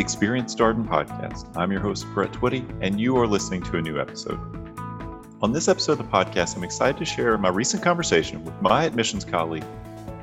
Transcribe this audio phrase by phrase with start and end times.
[0.00, 1.54] the Experience Darden podcast.
[1.58, 4.40] I'm your host, Brett Twitty, and you are listening to a new episode.
[5.42, 8.84] On this episode of the podcast, I'm excited to share my recent conversation with my
[8.84, 9.62] admissions colleague,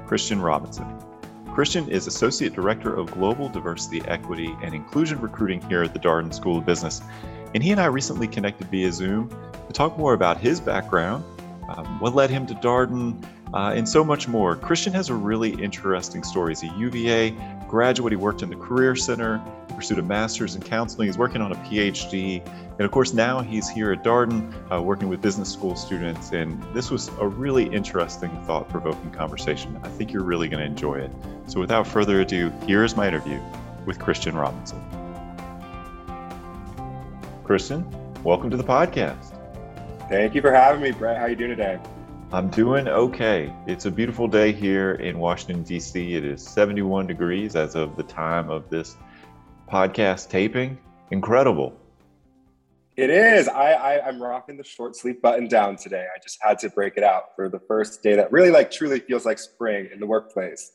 [0.08, 0.88] Christian Robinson.
[1.54, 6.34] Christian is Associate Director of Global Diversity, Equity, and Inclusion Recruiting here at the Darden
[6.34, 7.04] School of Business.
[7.54, 9.30] And he and I recently connected via Zoom
[9.68, 11.24] to talk more about his background,
[11.70, 13.24] um, what led him to Darden,
[13.54, 14.56] uh, and so much more.
[14.56, 16.56] Christian has a really interesting story.
[16.56, 17.36] He's a UVA
[17.68, 18.12] graduate.
[18.12, 19.42] He worked in the Career Center,
[19.78, 21.08] pursued a master's in counseling.
[21.08, 22.44] He's working on a PhD.
[22.44, 26.32] And of course, now he's here at Darden uh, working with business school students.
[26.32, 29.80] And this was a really interesting, thought provoking conversation.
[29.84, 31.12] I think you're really going to enjoy it.
[31.46, 33.40] So without further ado, here is my interview
[33.86, 34.82] with Christian Robinson.
[37.44, 37.86] Christian,
[38.24, 39.38] welcome to the podcast.
[40.10, 41.18] Thank you for having me, Brett.
[41.18, 41.80] How are you doing today?
[42.32, 43.54] I'm doing okay.
[43.68, 46.16] It's a beautiful day here in Washington, D.C.
[46.16, 48.98] It is 71 degrees as of the time of this
[49.68, 50.78] podcast taping.
[51.12, 51.78] Incredible.
[52.96, 53.48] It is.
[53.48, 56.08] I, I am rocking the short sleeve button down today.
[56.14, 59.00] I just had to break it out for the first day that really like truly
[59.00, 60.72] feels like spring in the workplace.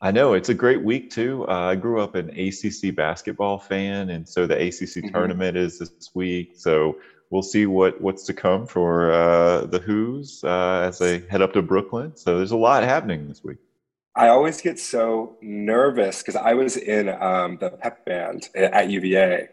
[0.00, 1.46] I know it's a great week too.
[1.48, 5.14] Uh, I grew up an ACC basketball fan, and so the ACC mm-hmm.
[5.14, 6.54] tournament is this week.
[6.56, 6.96] So
[7.30, 11.52] we'll see what what's to come for uh, the Hoos uh, as they head up
[11.52, 12.16] to Brooklyn.
[12.16, 13.58] So there's a lot happening this week.
[14.14, 19.48] I always get so nervous because I was in um, the pep band at UVA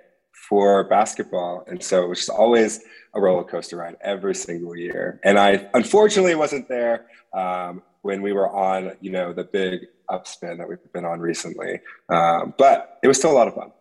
[0.50, 2.82] for basketball, and so it was just always
[3.14, 5.20] a roller coaster ride every single year.
[5.24, 10.58] And I unfortunately wasn't there um, when we were on, you know, the big upspin
[10.58, 13.72] that we've been on recently, um, but it was still a lot of fun.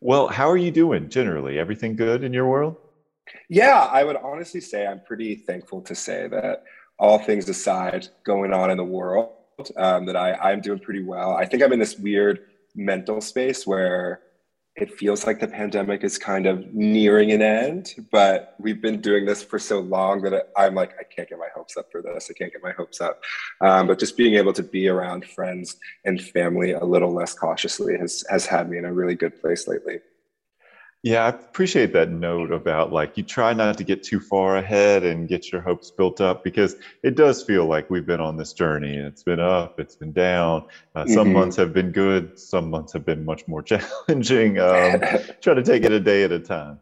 [0.00, 1.58] Well, how are you doing generally?
[1.58, 2.76] Everything good in your world?
[3.48, 6.64] Yeah, I would honestly say I'm pretty thankful to say that
[6.98, 9.30] all things aside going on in the world,
[9.76, 11.32] um, that I, I'm doing pretty well.
[11.32, 12.40] I think I'm in this weird
[12.74, 14.20] mental space where
[14.76, 19.24] it feels like the pandemic is kind of nearing an end, but we've been doing
[19.24, 22.30] this for so long that I'm like, I can't get my hopes up for this.
[22.30, 23.22] I can't get my hopes up.
[23.62, 27.96] Um, but just being able to be around friends and family a little less cautiously
[27.96, 30.00] has, has had me in a really good place lately.
[31.06, 35.04] Yeah, I appreciate that note about like you try not to get too far ahead
[35.04, 36.74] and get your hopes built up because
[37.04, 38.96] it does feel like we've been on this journey.
[38.96, 40.64] It's been up, it's been down.
[40.96, 41.34] Uh, some mm-hmm.
[41.34, 44.58] months have been good, some months have been much more challenging.
[44.58, 45.00] Um,
[45.40, 46.80] try to take it a day at a time.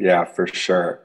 [0.00, 1.00] Yeah, for sure.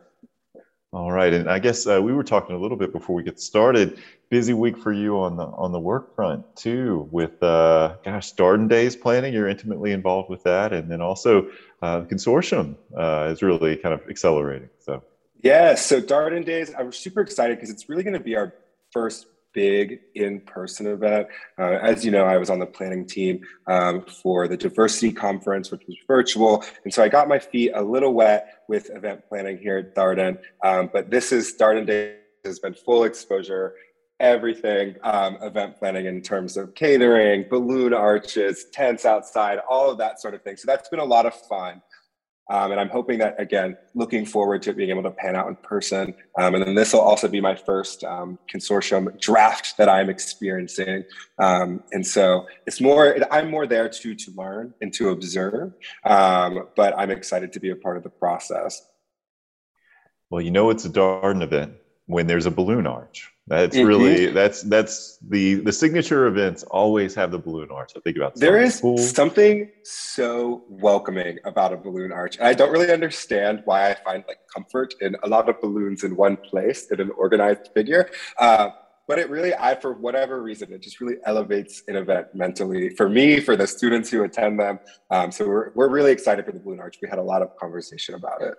[0.94, 3.42] All right, and I guess uh, we were talking a little bit before we get
[3.42, 4.00] started.
[4.30, 8.70] Busy week for you on the on the work front too, with uh, gosh, Darden
[8.70, 9.34] Days planning.
[9.34, 11.50] You're intimately involved with that, and then also
[11.81, 14.70] uh, consortium uh, is really kind of accelerating.
[14.80, 15.03] So
[15.44, 18.54] yeah, so Darden Days, I'm super excited because it's really going to be our
[18.92, 21.25] first big in-person event.
[21.57, 23.35] Uh, as you know, I was on the planning team
[23.66, 27.81] um, for the diversity conference, which was virtual, and so I got my feet a
[27.81, 30.38] little wet with event planning here at Darden.
[30.63, 33.73] Um, but this is Darden Day has been full exposure.
[34.19, 40.19] Everything um, event planning in terms of catering, balloon arches, tents outside, all of that
[40.22, 40.56] sort of thing.
[40.57, 41.81] So that's been a lot of fun.
[42.50, 45.56] Um, and I'm hoping that, again, looking forward to being able to pan out in
[45.58, 46.13] person.
[46.38, 51.03] Um, and then this will also be my first um, consortium draft that I'm experiencing.
[51.40, 55.74] Um, and so it's more, I'm more there to, to learn and to observe,
[56.06, 58.81] um, but I'm excited to be a part of the process.
[60.30, 61.74] Well, you know, it's a Darden event
[62.07, 63.31] when there's a balloon arch.
[63.47, 63.88] That's mm-hmm.
[63.88, 67.94] really that's that's the the signature events always have the balloon arch.
[67.95, 68.97] I think about there is school.
[68.97, 72.38] something so welcoming about a balloon arch.
[72.38, 76.03] And I don't really understand why I find like comfort in a lot of balloons
[76.03, 78.09] in one place in an organized figure.
[78.38, 78.72] Uh,
[79.07, 83.07] but it really, I for whatever reason, it just really elevates an event mentally for
[83.07, 84.79] me, for the students who attend them.
[85.09, 86.97] Um, so we're we're really excited for the balloon arch.
[87.01, 88.56] We had a lot of conversation about it.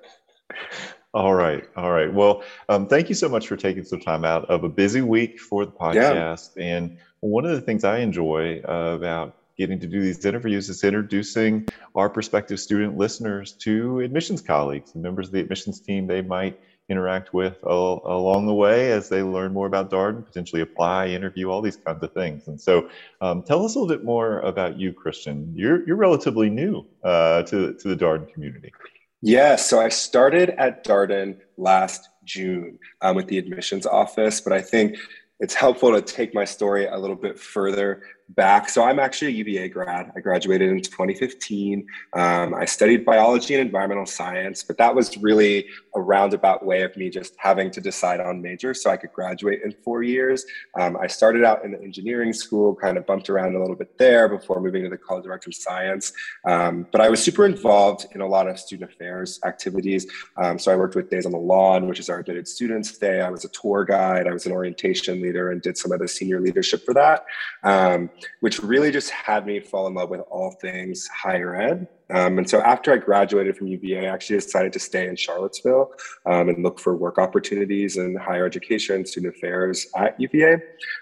[1.14, 1.64] All right.
[1.76, 2.12] All right.
[2.12, 5.40] Well, um, thank you so much for taking some time out of a busy week
[5.40, 6.50] for the podcast.
[6.56, 6.62] Yeah.
[6.62, 10.84] And one of the things I enjoy uh, about getting to do these interviews is
[10.84, 16.22] introducing our prospective student listeners to admissions colleagues and members of the admissions team they
[16.22, 21.50] might interact with along the way as they learn more about Darden, potentially apply, interview,
[21.50, 22.48] all these kinds of things.
[22.48, 22.88] And so,
[23.20, 25.52] um, tell us a little bit more about you, Christian.
[25.54, 28.72] You're you're relatively new uh, to to the Darden community.
[29.20, 34.60] Yeah, so I started at Darden last June um, with the admissions office, but I
[34.60, 34.96] think
[35.40, 38.68] it's helpful to take my story a little bit further back.
[38.68, 40.12] So I'm actually a UVA grad.
[40.14, 41.86] I graduated in 2015.
[42.12, 46.94] Um, I studied biology and environmental science, but that was really a roundabout way of
[46.96, 50.44] me just having to decide on major so I could graduate in four years.
[50.78, 53.96] Um, I started out in the engineering school, kind of bumped around a little bit
[53.98, 56.12] there before moving to the College of Arts and Science.
[56.46, 60.06] Um, but I was super involved in a lot of student affairs activities.
[60.36, 63.22] Um, so I worked with Days on the Lawn, which is our admitted students day.
[63.22, 64.26] I was a tour guide.
[64.26, 67.24] I was an orientation leader and did some of the senior leadership for that.
[67.64, 68.10] Um,
[68.40, 71.86] which really just had me fall in love with all things higher ed.
[72.10, 75.92] Um, and so after I graduated from UVA, I actually decided to stay in Charlottesville
[76.26, 80.54] um, and look for work opportunities in higher education, student affairs at UVA.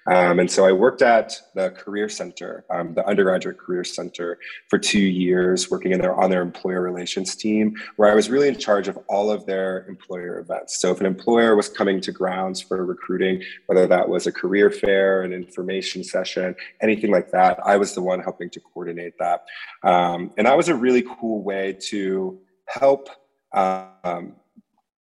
[0.06, 4.38] Um, and so I worked at the Career Center, um, the undergraduate career center,
[4.68, 8.48] for two years, working in their on their employer relations team, where I was really
[8.48, 10.80] in charge of all of their employer events.
[10.80, 14.70] So if an employer was coming to grounds for recruiting, whether that was a career
[14.70, 19.44] fair, an information session, anything like that, I was the one helping to coordinate that.
[19.82, 23.08] Um, and that was a really really cool way to help
[23.52, 24.34] um,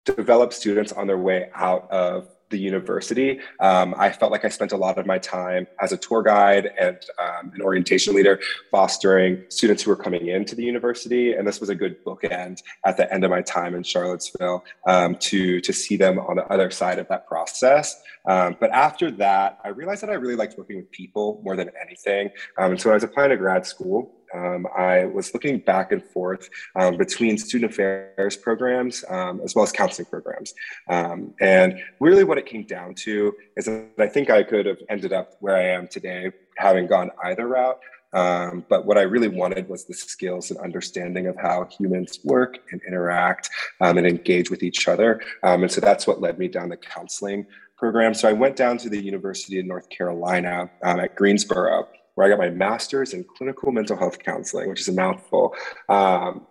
[0.05, 3.41] develop students on their way out of the university.
[3.59, 6.71] Um, I felt like I spent a lot of my time as a tour guide
[6.79, 8.39] and um, an orientation leader
[8.71, 11.33] fostering students who were coming into the university.
[11.33, 15.15] And this was a good bookend at the end of my time in Charlottesville um,
[15.15, 18.01] to, to see them on the other side of that process.
[18.25, 21.69] Um, but after that, I realized that I really liked working with people more than
[21.81, 22.29] anything.
[22.57, 26.03] Um, and so I was applying to grad school um, I was looking back and
[26.03, 30.53] forth um, between student affairs programs um, as well as counseling programs.
[30.89, 34.79] Um, and really, what it came down to is that I think I could have
[34.89, 37.79] ended up where I am today, having gone either route.
[38.13, 42.57] Um, but what I really wanted was the skills and understanding of how humans work
[42.71, 43.49] and interact
[43.81, 45.21] um, and engage with each other.
[45.43, 47.45] and so that's what led me down the counseling
[47.77, 48.13] program.
[48.13, 51.87] So I went down to the University of North Carolina at Greensboro
[52.17, 55.55] where I got my master's in clinical mental health counseling, which is a mouthful.
[55.87, 56.47] Um,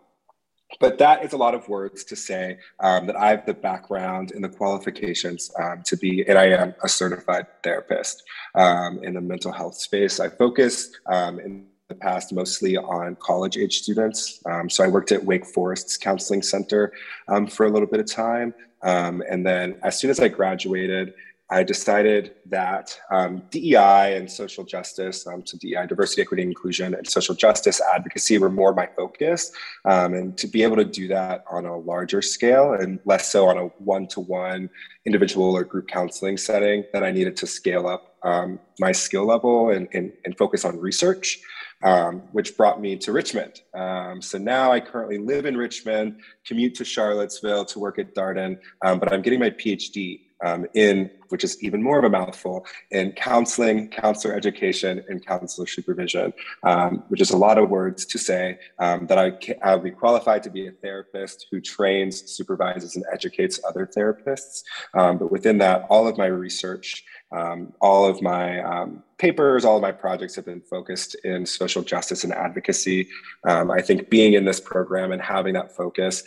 [0.79, 4.31] but that is a lot of words to say um, that I have the background
[4.31, 8.23] and the qualifications um, to be, and I am a certified therapist
[8.55, 10.21] um, in the mental health space.
[10.21, 14.41] I focus um, in the past mostly on college age students.
[14.47, 16.93] Um, so I worked at Wake Forest's counseling center
[17.27, 18.55] um, for a little bit of time.
[18.83, 21.13] and then as soon as I graduated,
[21.49, 27.07] I decided that um, DEI and social justice, um, so DEI, diversity, equity, inclusion, and
[27.07, 29.53] social justice advocacy were more my focus.
[29.85, 33.49] Um, and to be able to do that on a larger scale and less so
[33.49, 34.69] on a one to one
[35.05, 39.71] individual or group counseling setting, that I needed to scale up um, my skill level
[39.71, 41.41] and, and, and focus on research.
[41.83, 43.61] Um, which brought me to Richmond.
[43.75, 48.59] Um, so now I currently live in Richmond, commute to Charlottesville to work at Darden,
[48.83, 52.67] um, but I'm getting my PhD um, in, which is even more of a mouthful,
[52.91, 58.19] in counseling, counselor education, and counselor supervision, um, which is a lot of words to
[58.19, 63.05] say um, that I I'll be qualified to be a therapist who trains, supervises, and
[63.13, 64.63] educates other therapists.
[64.95, 69.77] Um, but within that, all of my research, um, all of my um, papers, all
[69.77, 73.09] of my projects have been focused in social justice and advocacy.
[73.45, 76.25] I think being in this program and having that focus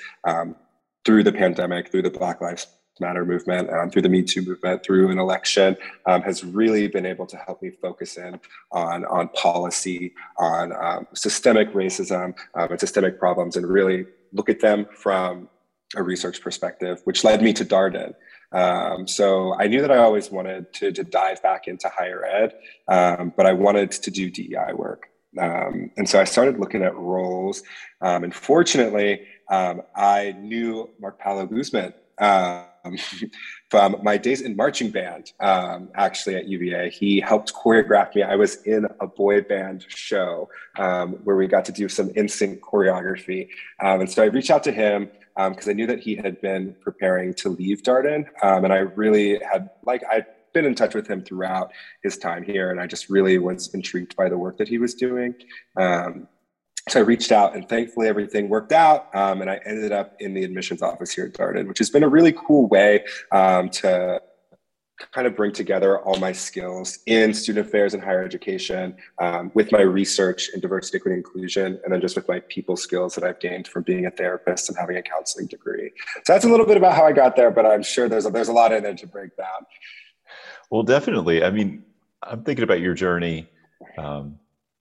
[1.05, 2.67] through the pandemic, through the Black Lives
[2.99, 7.05] Matter movement, um, through the Me Too movement, through an election, um, has really been
[7.05, 8.39] able to help me focus in
[8.71, 14.59] on, on policy, on um, systemic racism um, and systemic problems, and really look at
[14.59, 15.49] them from
[15.95, 18.13] a research perspective, which led me to Darden.
[18.51, 22.55] Um, so I knew that I always wanted to, to dive back into higher ed,
[22.87, 25.09] um, but I wanted to do DEI work.
[25.37, 27.61] Um, and so I started looking at roles.
[28.01, 32.97] Um, and fortunately, um, I knew Mark Paulo Guzman um,
[33.69, 36.89] from my days in marching band, um, actually at UVA.
[36.89, 38.23] He helped choreograph me.
[38.23, 42.27] I was in a boy band show um, where we got to do some in
[42.27, 43.49] sync choreography.
[43.81, 46.41] Um, and so I reached out to him because um, I knew that he had
[46.41, 48.25] been preparing to leave Darden.
[48.43, 51.71] Um, and I really had, like, I'd been in touch with him throughout
[52.03, 52.71] his time here.
[52.71, 55.35] And I just really was intrigued by the work that he was doing.
[55.77, 56.27] Um,
[56.89, 59.13] so I reached out and thankfully everything worked out.
[59.15, 62.03] Um, and I ended up in the admissions office here at Darden, which has been
[62.03, 64.21] a really cool way um, to
[65.11, 69.71] kind of bring together all my skills in student affairs and higher education um, with
[69.71, 73.39] my research in diversity, equity, inclusion, and then just with my people skills that I've
[73.39, 75.91] gained from being a therapist and having a counseling degree.
[76.25, 78.29] So that's a little bit about how I got there, but I'm sure there's a,
[78.29, 79.65] there's a lot in there to break down.
[80.69, 81.43] Well, definitely.
[81.43, 81.83] I mean,
[82.21, 83.49] I'm thinking about your journey.
[83.97, 84.38] Um,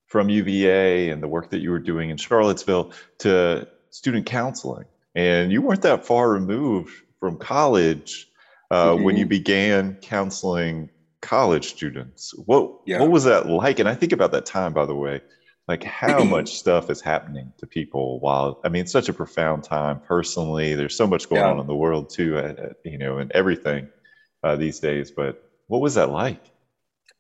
[0.09, 4.87] from UVA and the work that you were doing in Charlottesville to student counseling.
[5.15, 8.29] And you weren't that far removed from college
[8.71, 9.05] uh, mm-hmm.
[9.05, 12.35] when you began counseling college students.
[12.47, 13.01] What yeah.
[13.01, 13.79] what was that like?
[13.79, 15.21] And I think about that time, by the way,
[15.67, 19.65] like how much stuff is happening to people while I mean, it's such a profound
[19.65, 20.75] time personally.
[20.75, 21.51] There's so much going yeah.
[21.51, 23.89] on in the world too, you know, and everything
[24.43, 25.11] uh, these days.
[25.11, 26.43] But what was that like?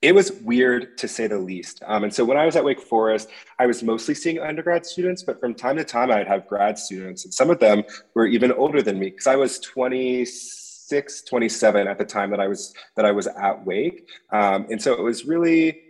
[0.00, 1.82] It was weird to say the least.
[1.84, 3.28] Um, and so when I was at Wake Forest,
[3.58, 7.24] I was mostly seeing undergrad students, but from time to time I'd have grad students,
[7.24, 7.82] and some of them
[8.14, 12.46] were even older than me because I was 26, 27 at the time that I
[12.46, 14.08] was that I was at Wake.
[14.30, 15.80] Um, and so it was really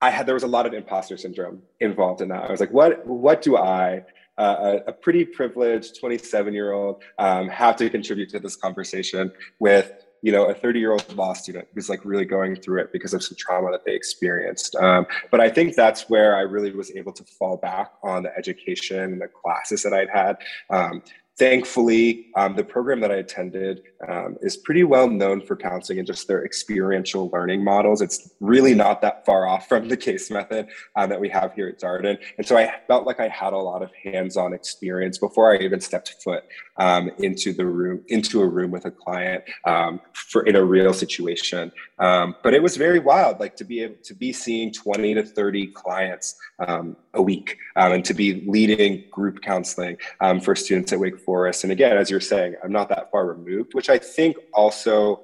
[0.00, 2.44] I had there was a lot of imposter syndrome involved in that.
[2.44, 4.04] I was like, what what do I
[4.36, 10.03] uh, a, pretty privileged 27 year old um, have to contribute to this conversation with
[10.24, 13.12] you know a 30 year old law student who's like really going through it because
[13.12, 14.74] of some trauma that they experienced.
[14.76, 18.34] Um, but i think that's where i really was able to fall back on the
[18.36, 20.38] education the classes that i'd had.
[20.70, 21.02] Um,
[21.36, 26.06] thankfully, um, the program that I attended um, is pretty well known for counseling and
[26.06, 28.00] just their experiential learning models.
[28.00, 31.68] It's really not that far off from the case method um, that we have here
[31.68, 32.18] at Darden.
[32.38, 35.80] And so I felt like I had a lot of hands-on experience before I even
[35.80, 36.44] stepped foot
[36.76, 40.92] um, into the room, into a room with a client um, for in a real
[40.92, 41.72] situation.
[41.98, 45.24] Um, but it was very wild, like to be able to be seeing 20 to
[45.24, 49.96] 30 clients a week and to be leading group counseling
[50.42, 51.64] for students at Wake Forest.
[51.64, 55.22] And again, as you're saying, I'm not that far removed, which I think also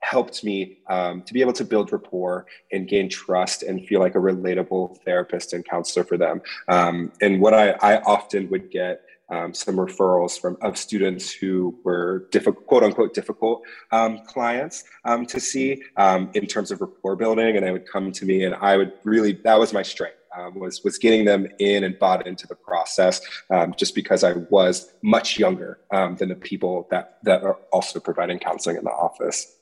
[0.00, 4.14] helped me um, to be able to build rapport and gain trust and feel like
[4.14, 6.40] a relatable therapist and counselor for them.
[6.68, 11.76] Um, and what I, I often would get um, some referrals from of students who
[11.82, 17.16] were difficult, quote unquote, difficult um, clients um, to see um, in terms of rapport
[17.16, 20.16] building, and they would come to me, and I would really that was my strength
[20.36, 24.34] um, was was getting them in and bought into the process um, just because I
[24.50, 28.90] was much younger um, than the people that that are also providing counseling in the
[28.90, 29.52] office.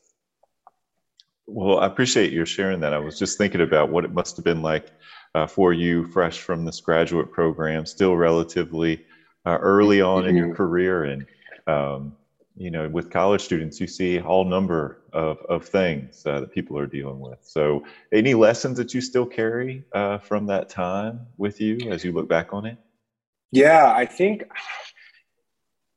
[1.46, 2.94] Well, I appreciate you sharing that.
[2.94, 4.90] I was just thinking about what it must have been like
[5.34, 9.04] uh, for you, fresh from this graduate program, still relatively
[9.44, 10.28] uh, early on mm-hmm.
[10.30, 10.56] in your mm-hmm.
[10.56, 11.26] career, and
[11.66, 12.16] um,
[12.56, 16.78] you know, with college students, you see all number of, of things uh, that people
[16.78, 17.38] are dealing with.
[17.42, 22.12] So, any lessons that you still carry uh, from that time with you as you
[22.12, 22.78] look back on it?
[23.50, 24.44] Yeah, I think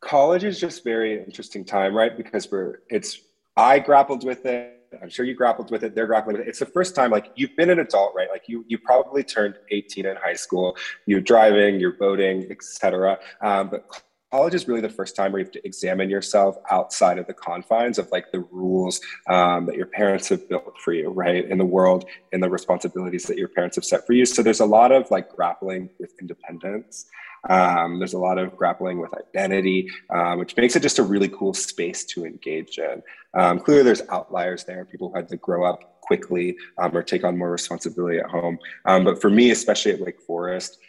[0.02, 2.16] college is just very interesting time, right?
[2.16, 3.20] Because we're it's
[3.56, 4.74] I grappled with it.
[5.02, 5.96] I'm sure you grappled with it.
[5.96, 6.50] They're grappling with it.
[6.50, 8.30] It's the first time, like you've been an adult, right?
[8.32, 10.78] Like you, you probably turned 18 in high school.
[11.06, 13.20] You're driving, you're boating, etc.
[13.42, 13.86] Um, but
[14.32, 17.34] college is really the first time where you have to examine yourself outside of the
[17.34, 21.58] confines of like the rules um, that your parents have built for you right in
[21.58, 24.26] the world and the responsibilities that your parents have set for you.
[24.26, 27.06] So there's a lot of like grappling with independence.
[27.50, 31.30] Um, there's a lot of grappling with identity um, which makes it just a really
[31.30, 33.02] cool space to engage in.
[33.34, 37.24] Um, clearly there's outliers there people who had to grow up quickly um, or take
[37.24, 38.60] on more responsibility at home.
[38.86, 40.80] Um, but for me especially at wake forest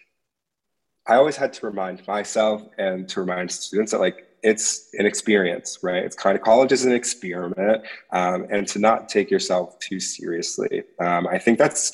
[1.09, 5.79] I always had to remind myself and to remind students that like it's an experience,
[5.83, 6.05] right?
[6.05, 10.85] It's kind of college is an experiment, um, and to not take yourself too seriously.
[11.01, 11.93] Um, I think that's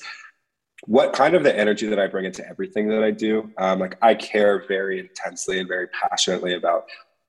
[0.87, 3.51] what kind of the energy that I bring into everything that I do.
[3.57, 6.85] Um, like I care very intensely and very passionately about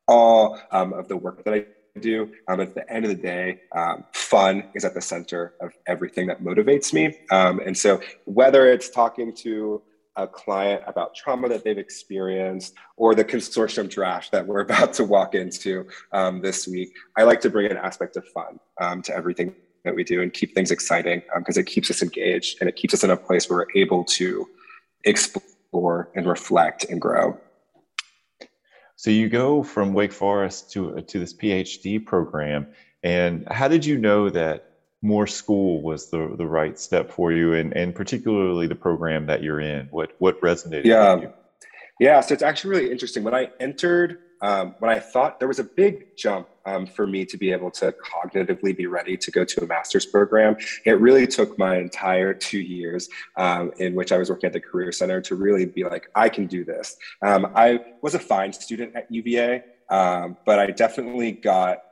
[0.07, 1.65] all um, of the work that I
[1.99, 2.31] do.
[2.49, 6.27] Um, at the end of the day, um, fun is at the center of everything
[6.27, 7.17] that motivates me.
[7.31, 9.81] Um, and so, whether it's talking to
[10.17, 15.03] a client about trauma that they've experienced or the consortium draft that we're about to
[15.03, 19.15] walk into um, this week, I like to bring an aspect of fun um, to
[19.15, 19.53] everything
[19.83, 22.75] that we do and keep things exciting because um, it keeps us engaged and it
[22.75, 24.47] keeps us in a place where we're able to
[25.03, 27.37] explore and reflect and grow.
[28.97, 32.67] So you go from Wake Forest to to this PhD program,
[33.03, 34.74] and how did you know that
[35.05, 39.43] more school was the the right step for you and and particularly the program that
[39.43, 39.87] you're in.
[39.91, 41.27] What what resonated yeah.
[41.99, 43.23] yeah so it's actually really interesting.
[43.23, 47.23] When i entered um, when i thought there was a big jump um, for me
[47.25, 50.57] to be able to cognitively be ready to go to a master's program.
[50.85, 53.07] It really took my entire two years
[53.37, 56.27] um, in which i was working at the career center to really be like i
[56.29, 56.97] can do this.
[57.21, 61.84] Um, i was a fine student at uva um, but i definitely got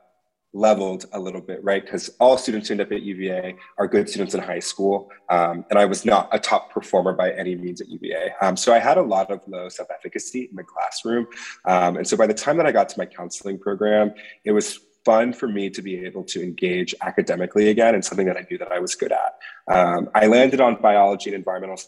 [0.54, 1.84] leveled a little bit, right?
[1.84, 5.10] Because all students who end up at UVA are good students in high school.
[5.28, 8.30] Um, and I was not a top performer by any means at UVA.
[8.40, 11.26] Um, so I had a lot of low self efficacy in the classroom.
[11.64, 14.78] Um, and so by the time that I got to my counseling program, it was
[15.04, 18.56] fun for me to be able to engage academically again and something that I knew
[18.58, 19.34] that I was good at.
[19.68, 21.78] Um, I landed on biology and environmental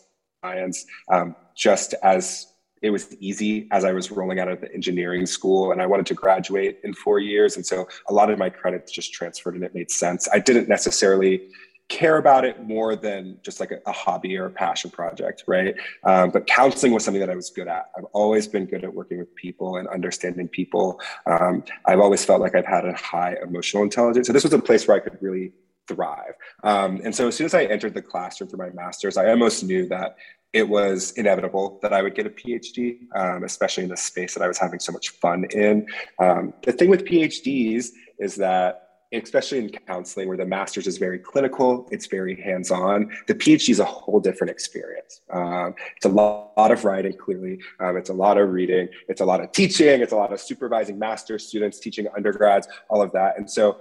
[0.44, 2.46] science um, just as
[2.87, 6.07] it was easy as I was rolling out of the engineering school and I wanted
[6.07, 7.57] to graduate in four years.
[7.57, 10.28] And so a lot of my credits just transferred and it made sense.
[10.33, 11.49] I didn't necessarily
[11.88, 15.75] care about it more than just like a, a hobby or a passion project, right?
[16.05, 17.90] Um, but counseling was something that I was good at.
[17.97, 21.00] I've always been good at working with people and understanding people.
[21.26, 24.26] Um, I've always felt like I've had a high emotional intelligence.
[24.26, 25.52] So this was a place where I could really
[25.87, 26.35] thrive.
[26.64, 29.62] Um, and so as soon as I entered the classroom for my master's, I almost
[29.62, 30.16] knew that
[30.57, 34.43] it was inevitable that I would get a PhD, um, especially in the space that
[34.43, 35.87] I was having so much fun in.
[36.19, 38.83] Um, the thing with PhDs is that
[39.13, 43.79] especially in counseling where the master's is very clinical it's very hands-on the phd is
[43.79, 45.21] a whole different experience.
[45.33, 47.61] Um, it's a lot, lot, of writing clearly.
[47.79, 48.89] Um, it's a lot of reading.
[49.09, 50.01] It's a lot of teaching.
[50.01, 53.39] It's a lot of supervising master students teaching undergrads all of that.
[53.39, 53.79] And so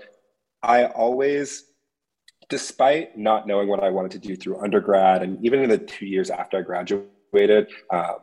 [0.62, 1.75] i always
[2.50, 6.06] despite not knowing what i wanted to do through undergrad and even in the two
[6.06, 8.14] years after i graduated uh,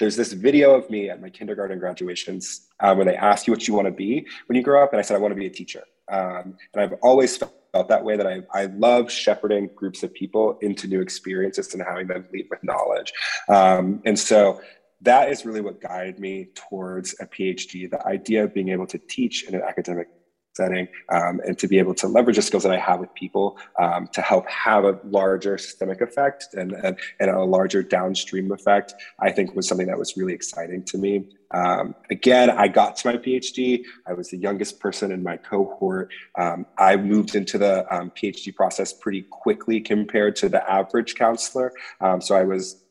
[0.00, 3.66] there's this video of me at my kindergarten graduations uh, when they ask you what
[3.66, 5.46] you want to be when you grow up and i said i want to be
[5.46, 10.02] a teacher um, and I've always felt that way that I, I love shepherding groups
[10.02, 13.12] of people into new experiences and having them lead with knowledge.
[13.48, 14.60] Um, and so
[15.00, 18.98] that is really what guided me towards a PhD the idea of being able to
[18.98, 20.08] teach in an academic
[20.56, 23.58] setting um, and to be able to leverage the skills that I have with people
[23.80, 28.94] um, to help have a larger systemic effect and, and, and, a larger downstream effect,
[29.18, 31.28] I think was something that was really exciting to me.
[31.50, 33.84] Um, again, I got to my PhD.
[34.06, 36.10] I was the youngest person in my cohort.
[36.36, 41.72] Um, I moved into the um, PhD process pretty quickly compared to the average counselor.
[42.00, 42.83] Um, so I was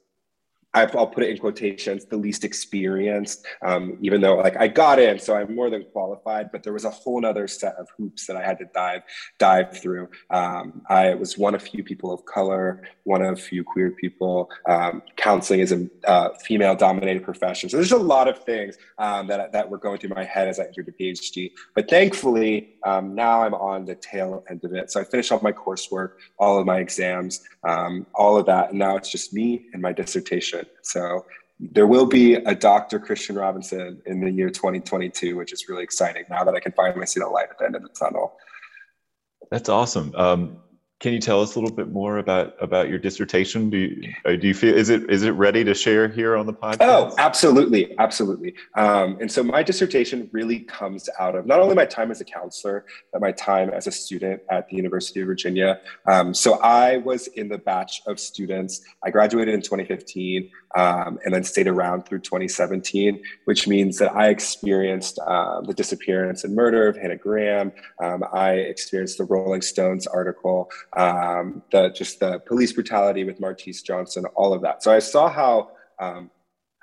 [0.74, 5.20] I'll put it in quotations, the least experienced, um, even though like I got in,
[5.20, 8.36] so I'm more than qualified, but there was a whole nother set of hoops that
[8.36, 9.02] I had to dive,
[9.38, 10.10] dive through.
[10.32, 14.50] Um, I was one of few people of color, one of few queer people.
[14.68, 17.70] Um, counseling is a uh, female dominated profession.
[17.70, 20.60] So there's a lot of things um, that, that were going through my head as
[20.60, 21.52] I entered the PhD.
[21.76, 24.92] But thankfully, um, now I'm on the tail end of it.
[24.92, 28.72] So I finished all my coursework, all of my exams, um, all of that.
[28.72, 30.63] And now it's just me and my dissertation.
[30.82, 31.26] So
[31.60, 33.00] there will be a Dr.
[33.00, 37.06] Christian Robinson in the year 2022, which is really exciting now that I can finally
[37.06, 38.38] see the light at the end of the tunnel.
[39.52, 40.14] That's awesome.
[40.16, 40.58] Um,
[41.04, 43.70] can you tell us a little bit more about about your dissertation?
[43.70, 46.46] Do you, uh, do you feel is it is it ready to share here on
[46.46, 46.78] the podcast?
[46.80, 48.56] Oh, absolutely, absolutely.
[48.76, 52.24] Um, and so my dissertation really comes out of not only my time as a
[52.24, 55.82] counselor, but my time as a student at the University of Virginia.
[56.08, 58.82] Um, so I was in the batch of students.
[59.04, 64.30] I graduated in 2015 um, and then stayed around through 2017, which means that I
[64.30, 67.72] experienced uh, the disappearance and murder of Hannah Graham.
[68.02, 73.84] Um, I experienced the Rolling Stones article, um, the just the police brutality with Martese
[73.84, 74.84] Johnson, all of that.
[74.84, 76.30] So I saw how um,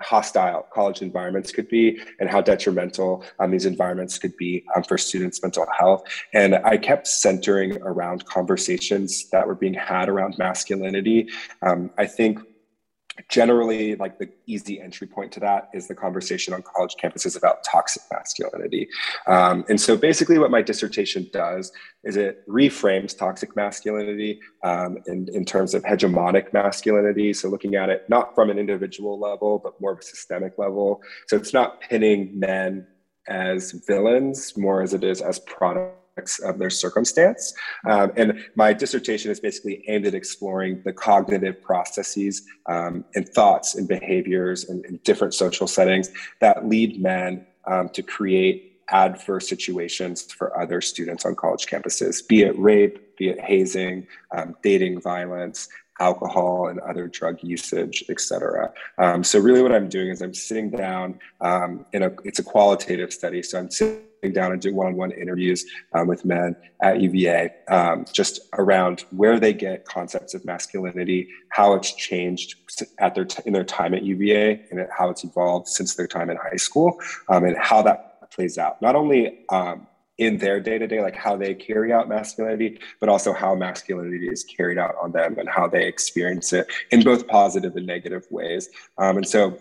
[0.01, 4.97] hostile college environments could be and how detrimental um, these environments could be um, for
[4.99, 6.03] students' mental health.
[6.33, 11.29] And I kept centering around conversations that were being had around masculinity.
[11.63, 12.41] Um, I think
[13.29, 17.65] generally like the easy entry point to that is the conversation on college campuses about
[17.65, 18.89] toxic masculinity.
[19.27, 21.73] Um, and so basically what my dissertation does
[22.05, 27.33] is it reframes toxic masculinity um, in, in terms of hegemonic masculinity.
[27.33, 31.03] So looking at it not from an individual level but more of a systemic level.
[31.27, 32.87] So it's not pinning men
[33.29, 35.39] as villains more as it is as
[36.21, 37.55] products of their circumstance.
[37.89, 43.75] Um, and my dissertation is basically aimed at exploring the cognitive processes um, and thoughts
[43.75, 50.23] and behaviors in, in, different social settings that lead men um, to create adverse situations
[50.33, 54.07] for other students on college campuses, be it rape, be it hazing,
[54.37, 55.69] um, dating violence,
[56.01, 58.73] alcohol and other drug usage, et cetera.
[58.99, 62.43] Um, so really what I'm doing is I'm sitting down um, in a, it's a
[62.43, 63.43] qualitative study.
[63.43, 68.41] So I'm sitting down and doing one-on-one interviews um, with men at UVA, um, just
[68.55, 72.57] around where they get concepts of masculinity, how it's changed
[72.99, 76.29] at their t- in their time at UVA, and how it's evolved since their time
[76.29, 78.81] in high school, um, and how that plays out.
[78.83, 79.87] Not only um,
[80.21, 84.29] in their day to day, like how they carry out masculinity, but also how masculinity
[84.29, 88.27] is carried out on them and how they experience it in both positive and negative
[88.31, 88.69] ways.
[88.99, 89.59] Um, and so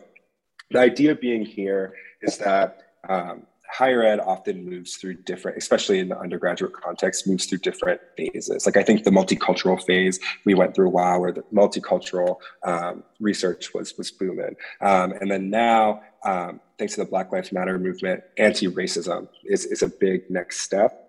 [0.69, 6.09] the idea being here is that um, higher ed often moves through different, especially in
[6.09, 8.65] the undergraduate context, moves through different phases.
[8.65, 13.03] Like I think the multicultural phase we went through a while where the multicultural um,
[13.21, 17.77] research was was booming, um, and then now, um, thanks to the Black Lives Matter
[17.79, 21.05] movement, anti-racism is is a big next step.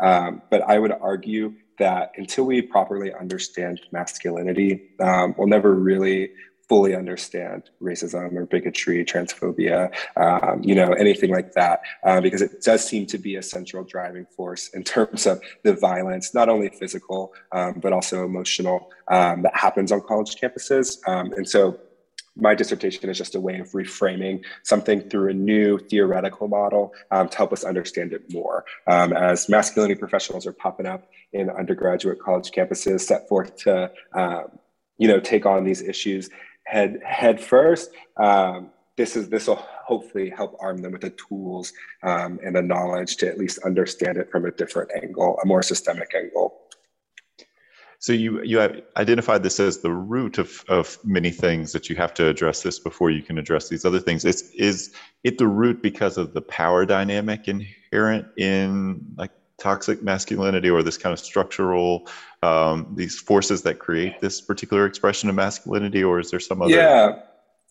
[0.00, 6.32] Um, but I would argue that until we properly understand masculinity, um, we'll never really
[6.68, 12.62] fully understand racism or bigotry, transphobia, um, you know, anything like that, uh, because it
[12.62, 16.68] does seem to be a central driving force in terms of the violence, not only
[16.68, 20.96] physical, um, but also emotional, um, that happens on college campuses.
[21.06, 21.78] Um, and so
[22.36, 27.28] my dissertation is just a way of reframing something through a new theoretical model um,
[27.28, 28.64] to help us understand it more.
[28.86, 34.58] Um, as masculinity professionals are popping up in undergraduate college campuses, set forth to um,
[34.98, 36.30] you know take on these issues
[36.64, 37.90] head head first.
[38.16, 42.62] Um, this is this will hopefully help arm them with the tools um, and the
[42.62, 46.61] knowledge to at least understand it from a different angle, a more systemic angle.
[48.02, 48.60] So you you
[48.96, 52.80] identified this as the root of, of many things that you have to address this
[52.80, 54.24] before you can address these other things.
[54.24, 60.68] Is is it the root because of the power dynamic inherent in like toxic masculinity
[60.68, 62.08] or this kind of structural
[62.42, 66.74] um, these forces that create this particular expression of masculinity, or is there some other?
[66.74, 67.20] Yeah,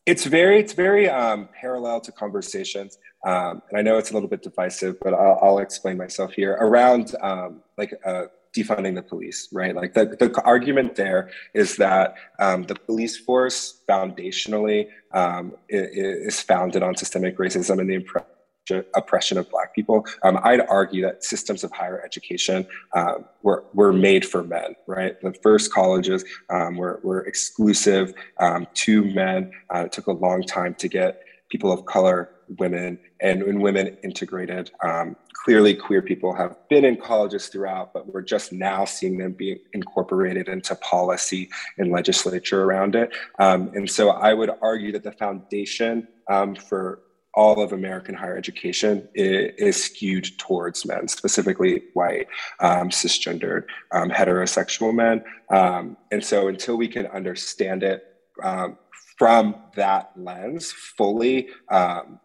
[0.05, 4.29] it's very it's very um, parallel to conversations, um, and I know it's a little
[4.29, 7.91] bit divisive, but I'll, I'll explain myself here around um, like.
[8.05, 9.75] Uh, defunding the police, right?
[9.75, 16.83] Like the, the argument there is that um, the police force foundationally um, is founded
[16.83, 20.05] on systemic racism and the oppression of Black people.
[20.23, 25.19] Um, I'd argue that systems of higher education um, were, were made for men, right?
[25.21, 29.51] The first colleges um, were, were exclusive um, to men.
[29.73, 33.97] Uh, it took a long time to get people of color, women, and, and women
[34.03, 34.71] integrated.
[34.83, 39.33] Um, clearly, queer people have been in colleges throughout, but we're just now seeing them
[39.33, 43.11] being incorporated into policy and legislature around it.
[43.39, 47.01] Um, and so I would argue that the foundation um, for
[47.33, 52.27] all of American higher education is, is skewed towards men, specifically white,
[52.59, 55.23] um, cisgendered, um, heterosexual men.
[55.49, 58.03] Um, and so until we can understand it
[58.43, 58.77] um,
[59.17, 62.19] from that lens fully, um,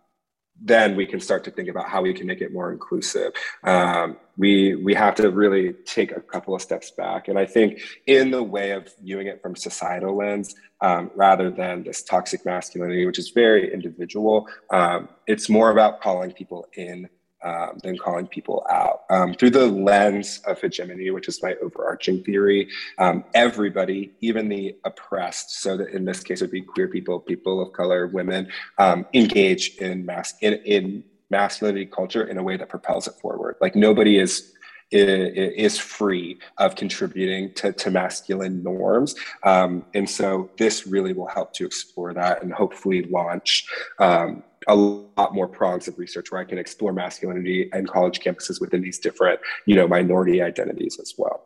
[0.60, 3.32] then we can start to think about how we can make it more inclusive.
[3.62, 7.80] Um, we we have to really take a couple of steps back, and I think
[8.06, 13.06] in the way of viewing it from societal lens um, rather than this toxic masculinity,
[13.06, 14.46] which is very individual.
[14.70, 17.08] Um, it's more about calling people in
[17.46, 19.04] um, than calling people out.
[19.08, 24.76] Um, through the lens of hegemony, which is my overarching theory, um, everybody, even the
[24.84, 29.06] oppressed, so that in this case would be queer people, people of color, women, um,
[29.14, 33.54] engage in, mass, in, in masculinity culture in a way that propels it forward.
[33.60, 34.52] Like nobody is
[34.92, 39.16] is free of contributing to, to masculine norms.
[39.42, 43.66] Um, and so this really will help to explore that and hopefully launch
[43.98, 48.60] um, a lot more prongs of research where I can explore masculinity and college campuses
[48.60, 51.44] within these different, you know, minority identities as well.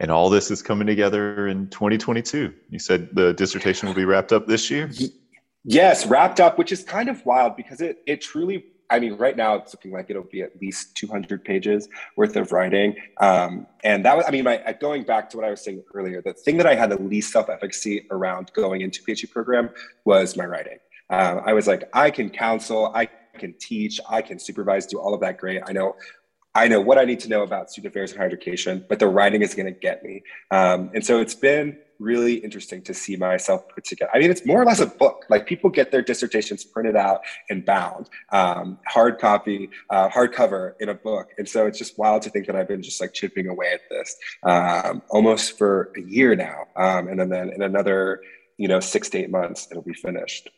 [0.00, 2.54] And all this is coming together in 2022.
[2.70, 4.90] You said the dissertation will be wrapped up this year?
[5.64, 9.36] Yes, wrapped up, which is kind of wild because it it truly I mean, right
[9.36, 12.96] now it's looking like it'll be at least 200 pages worth of writing.
[13.20, 16.22] Um, and that was, I mean, my, going back to what I was saying earlier,
[16.22, 19.70] the thing that I had the least self efficacy around going into PhD program
[20.04, 20.78] was my writing.
[21.10, 25.14] Um, I was like, I can counsel, I can teach, I can supervise, do all
[25.14, 25.62] of that great.
[25.66, 25.96] I know,
[26.54, 29.06] I know what I need to know about student affairs and higher education, but the
[29.06, 30.22] writing is going to get me.
[30.50, 34.10] Um, and so it's been really interesting to see myself put together.
[34.14, 35.24] I mean, it's more or less a book.
[35.28, 40.88] Like people get their dissertations printed out and bound, um, hard copy, uh, hardcover in
[40.88, 41.30] a book.
[41.38, 43.80] And so it's just wild to think that I've been just like chipping away at
[43.90, 46.66] this um, almost for a year now.
[46.76, 48.22] Um, and then, then in another,
[48.56, 50.50] you know, six to eight months, it'll be finished.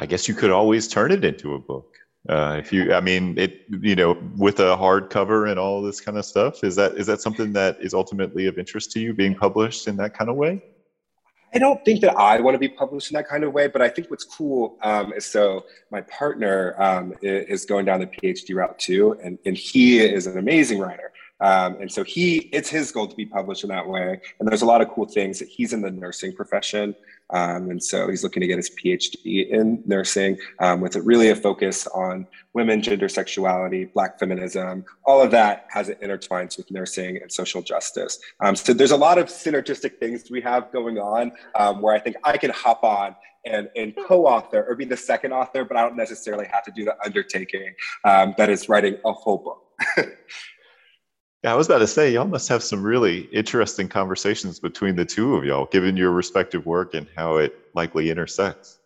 [0.00, 1.94] I guess you could always turn it into a book.
[2.26, 6.16] Uh, if you, I mean, it, you know, with a hardcover and all this kind
[6.16, 9.34] of stuff, is that is that something that is ultimately of interest to you, being
[9.34, 10.62] published in that kind of way?
[11.52, 13.82] I don't think that I want to be published in that kind of way, but
[13.82, 18.54] I think what's cool um, is so my partner um, is going down the PhD
[18.54, 21.12] route too, and, and he is an amazing writer.
[21.40, 24.20] Um, and so he, it's his goal to be published in that way.
[24.38, 26.94] And there's a lot of cool things that he's in the nursing profession.
[27.30, 31.30] Um, and so he's looking to get his PhD in nursing um, with a, really
[31.30, 34.84] a focus on women, gender, sexuality, Black feminism.
[35.04, 38.18] All of that has it intertwines with nursing and social justice.
[38.40, 42.00] Um, so there's a lot of synergistic things we have going on um, where I
[42.00, 43.14] think I can hop on
[43.46, 46.84] and, and co-author or be the second author, but I don't necessarily have to do
[46.84, 47.74] the undertaking
[48.04, 49.66] um, that is writing a whole book.
[51.42, 55.06] Yeah, I was about to say, y'all must have some really interesting conversations between the
[55.06, 58.79] two of y'all, given your respective work and how it likely intersects.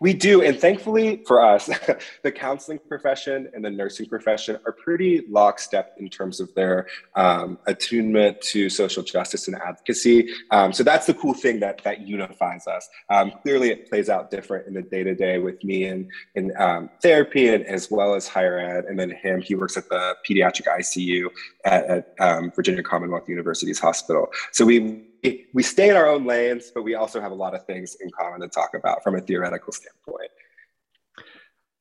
[0.00, 0.42] We do.
[0.42, 1.66] And thankfully for us,
[2.22, 7.58] the counseling profession and the nursing profession are pretty lockstep in terms of their um,
[7.66, 10.30] attunement to social justice and advocacy.
[10.50, 12.88] Um, so that's the cool thing that, that unifies us.
[13.10, 16.52] Um, clearly, it plays out different in the day to day with me in, in
[16.58, 18.84] um, therapy and as well as higher ed.
[18.84, 21.28] And then him, he works at the pediatric ICU
[21.64, 24.28] at, at um, Virginia Commonwealth University's hospital.
[24.52, 25.07] So we
[25.52, 28.10] we stay in our own lanes, but we also have a lot of things in
[28.10, 30.30] common to talk about from a theoretical standpoint.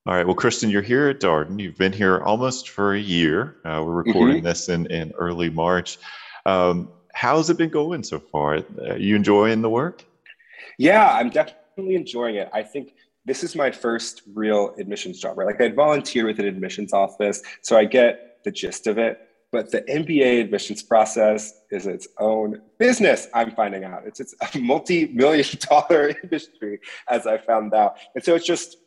[0.06, 0.26] All right.
[0.26, 1.60] Well, Christian, you're here at Darden.
[1.60, 3.58] You've been here almost for a year.
[3.66, 4.46] Uh, we're recording mm-hmm.
[4.46, 5.98] this in, in early March.
[6.46, 8.64] Um, how's it been going so far?
[8.90, 10.06] Are you enjoying the work?
[10.78, 12.50] Yeah, I'm definitely enjoying it.
[12.54, 12.94] I think
[13.26, 15.46] this is my first real admissions job, right?
[15.46, 19.27] Like I'd volunteer with an admissions office, so I get the gist of it
[19.58, 23.28] but the MBA admissions process is its own business.
[23.34, 28.36] I'm finding out it's it's a multi-million dollar industry, as I found out, and so
[28.36, 28.78] it's just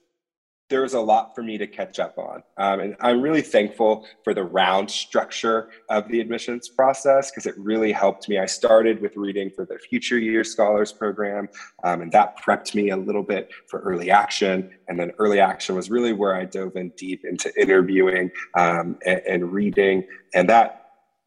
[0.70, 2.42] there's a lot for me to catch up on.
[2.56, 7.59] Um, and I'm really thankful for the round structure of the admissions process because it
[7.59, 8.38] really helped me.
[8.38, 11.48] I started with reading for the Future Year Scholars Program,
[11.83, 14.70] um, and that prepped me a little bit for early action.
[14.88, 19.20] And then early action was really where I dove in deep into interviewing um, and,
[19.26, 20.06] and reading.
[20.35, 20.76] And that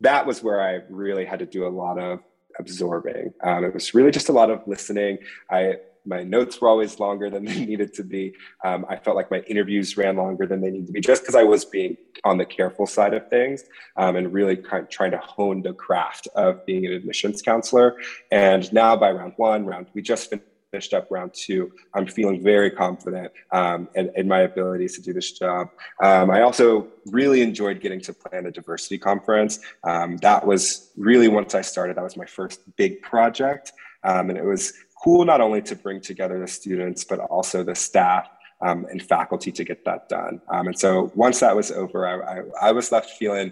[0.02, 2.20] that was where I really had to do a lot of
[2.60, 3.34] absorbing.
[3.44, 5.18] Um, it was really just a lot of listening.
[5.50, 8.34] I my notes were always longer than they needed to be.
[8.64, 11.36] Um, I felt like my interviews ran longer than they needed to be, just because
[11.36, 13.64] I was being on the careful side of things
[13.98, 17.98] um, and really kind of trying to hone the craft of being an admissions counselor.
[18.32, 20.34] And now by round one, round we just
[20.74, 21.72] finished up round two.
[21.94, 25.70] I'm feeling very confident um, in, in, my abilities to do this job.
[26.02, 29.60] Um, I also really enjoyed getting to plan a diversity conference.
[29.84, 33.72] Um, that was really once I started, that was my first big project.
[34.04, 37.76] Um, and it was cool not only to bring together the students, but also the
[37.76, 38.30] staff
[38.62, 40.42] um, and faculty to get that done.
[40.50, 43.52] Um, and so once that was over, I, I, I, was left feeling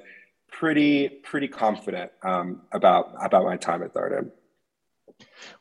[0.49, 4.31] pretty pretty confident um, about about my time at Darden.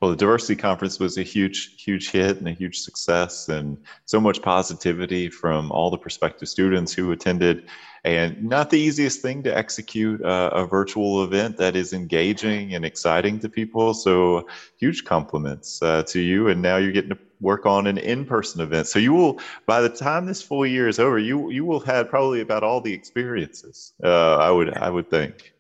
[0.00, 4.20] Well, the diversity conference was a huge, huge hit and a huge success, and so
[4.20, 7.68] much positivity from all the prospective students who attended.
[8.02, 12.84] And not the easiest thing to execute uh, a virtual event that is engaging and
[12.84, 13.92] exciting to people.
[13.92, 16.48] So, huge compliments uh, to you.
[16.48, 18.86] And now you're getting to work on an in-person event.
[18.86, 22.08] So you will, by the time this full year is over, you you will have
[22.08, 23.92] probably about all the experiences.
[24.02, 25.52] Uh, I would I would think.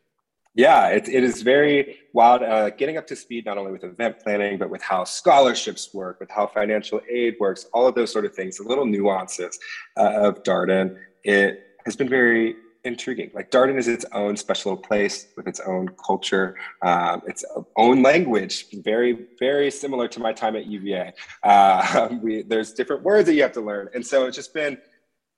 [0.54, 4.18] Yeah, it, it is very wild uh, getting up to speed not only with event
[4.18, 8.24] planning, but with how scholarships work, with how financial aid works, all of those sort
[8.24, 9.58] of things, the little nuances
[9.96, 10.96] uh, of Darden.
[11.22, 13.30] It has been very intriguing.
[13.32, 17.44] Like Darden is its own special place with its own culture, um, its
[17.76, 21.12] own language, very, very similar to my time at UVA.
[21.42, 23.88] Uh, we, there's different words that you have to learn.
[23.94, 24.78] And so it's just been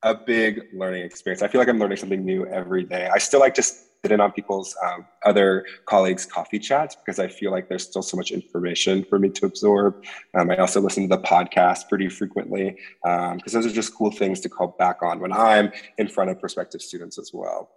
[0.03, 1.43] a big learning experience.
[1.43, 3.09] I feel like I'm learning something new every day.
[3.13, 7.29] I still like to sit in on people's um, other colleagues' coffee chats because I
[7.29, 10.05] feel like there's still so much information for me to absorb.
[10.35, 14.11] Um, I also listen to the podcast pretty frequently because um, those are just cool
[14.11, 17.71] things to call back on when I'm in front of prospective students as well.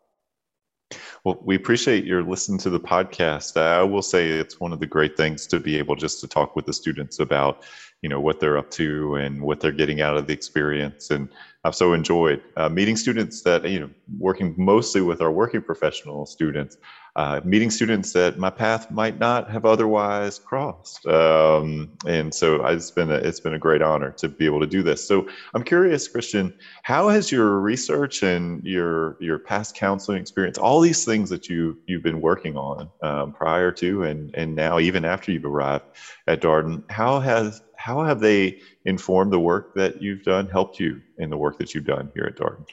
[1.26, 3.60] Well, we appreciate your listening to the podcast.
[3.60, 6.56] I will say it's one of the great things to be able just to talk
[6.56, 7.64] with the students about,
[8.04, 11.10] you know, what they're up to and what they're getting out of the experience.
[11.10, 11.28] And
[11.64, 16.28] I've so enjoyed uh, meeting students that, you know, working mostly with our working professional
[16.28, 16.78] students,
[17.15, 21.06] uh, meeting students that my path might not have otherwise crossed.
[21.08, 24.67] Um, and so it's been, a, it's been a great honor to be able to
[24.67, 25.06] do this.
[25.06, 30.82] So I'm curious, Christian, how has your research and your, your past counseling experience, all
[30.82, 35.06] these things that you, you've been working on um, prior to and, and now even
[35.06, 35.86] after you've arrived
[36.28, 41.01] at Darden, how has how have they informed the work that you've done, helped you
[41.19, 42.65] in the work that you've done here at Darden?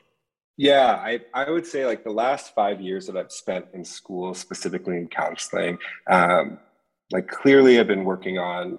[0.57, 4.35] Yeah, I, I would say like the last five years that I've spent in school,
[4.35, 5.79] specifically in counseling,
[6.11, 6.59] um,
[7.11, 8.79] like clearly I've been working on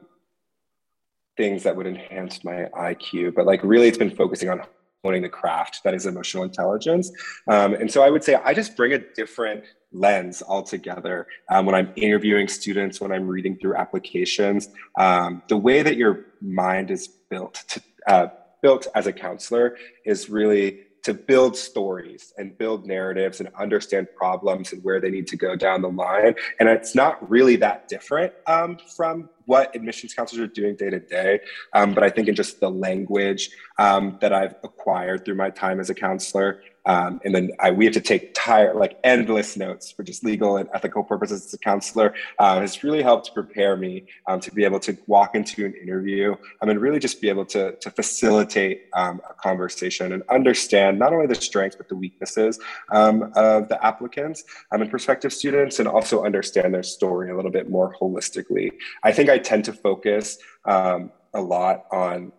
[1.35, 4.61] things that would enhance my IQ, but like really it's been focusing on
[5.03, 7.11] honing the craft that is emotional intelligence.
[7.47, 11.75] Um, and so I would say I just bring a different lens altogether um, when
[11.75, 14.69] I'm interviewing students, when I'm reading through applications.
[14.97, 18.27] Um, the way that your mind is built to uh,
[18.61, 24.71] built as a counselor is really to build stories and build narratives and understand problems
[24.71, 26.33] and where they need to go down the line.
[26.59, 30.99] And it's not really that different um, from what admissions counselors are doing day to
[30.99, 31.41] day.
[31.73, 35.79] Um, but I think in just the language um, that I've acquired through my time
[35.81, 39.91] as a counselor, Um, and then I, we have to take tire, like endless notes
[39.91, 42.13] for just legal and ethical purposes as a counselor.
[42.39, 46.35] Uh, has really helped prepare me um, to be able to walk into an interview
[46.61, 51.13] um, and really just be able to, to facilitate um, a conversation and understand not
[51.13, 52.59] only the strengths, but the weaknesses
[52.91, 57.51] um, of the applicants um, and prospective students, and also understand their story a little
[57.51, 58.71] bit more holistically.
[59.03, 62.31] I think I tend to focus a lot on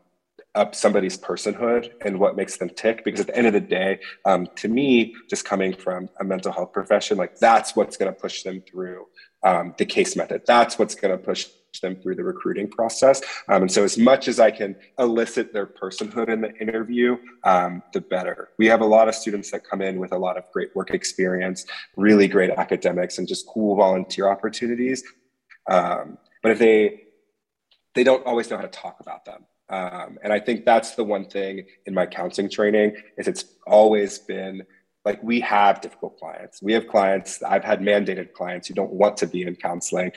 [0.54, 3.98] up somebody's personhood and what makes them tick because at the end of the day
[4.24, 8.20] um, to me just coming from a mental health profession like that's what's going to
[8.20, 9.06] push them through
[9.44, 10.42] um, the case method.
[10.46, 11.48] That's what's going to push
[11.82, 13.20] them through the recruiting process.
[13.48, 17.82] Um, and so as much as i can elicit their personhood in the interview um,
[17.92, 18.50] the better.
[18.58, 20.90] We have a lot of students that come in with a lot of great work
[20.90, 25.02] experience really great academics and just cool volunteer opportunities.
[25.68, 27.02] Um, but if they
[27.94, 31.04] they don't always know how to talk about them um, and I think that's the
[31.04, 34.62] one thing in my counseling training is it's always been
[35.04, 36.62] like we have difficult clients.
[36.62, 37.42] We have clients.
[37.42, 40.12] I've had mandated clients who don't want to be in counseling,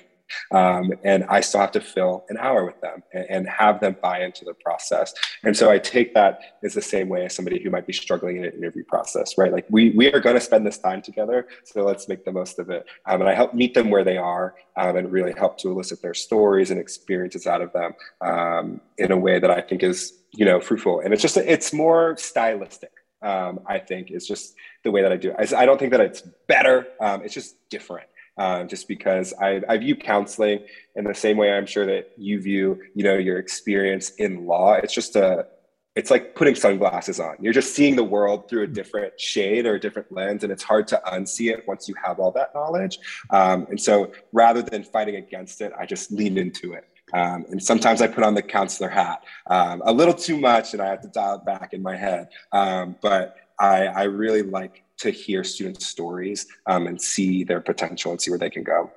[0.51, 3.95] um, and I still have to fill an hour with them and, and, have them
[4.01, 5.13] buy into the process.
[5.43, 8.37] And so I take that as the same way as somebody who might be struggling
[8.37, 9.51] in an interview process, right?
[9.51, 12.59] Like we we are going to spend this time together, so let's make the most
[12.59, 12.85] of it.
[13.05, 16.01] Um, and I help meet them where they are um, and really help to elicit
[16.01, 20.13] their stories and experiences out of them um, in a way that I think is
[20.33, 20.99] you know fruitful.
[20.99, 22.91] And it's just it's more stylistic.
[23.23, 25.53] Um, I think is just the way that I do it.
[25.53, 26.85] I, I don't think that it's better.
[27.01, 28.07] Um, it's just different
[28.38, 30.60] uh, just because I, I view counseling
[30.95, 34.73] in the same way I'm sure that you view, you know, your experience in law.
[34.73, 35.47] It's just a,
[35.95, 37.36] it's like putting sunglasses on.
[37.39, 40.62] You're just seeing the world through a different shade or a different lens, and it's
[40.62, 43.00] hard to unsee it once you have all that knowledge.
[43.32, 46.86] Um, and so, rather than fighting against it, I just lean into it.
[47.13, 50.82] Um, and sometimes I put on the counselor hat um, a little too much, and
[50.84, 52.30] I have to dial it back in my head.
[52.52, 58.12] Um, but I, I really like to hear students' stories um, and see their potential
[58.12, 58.91] and see where they can go.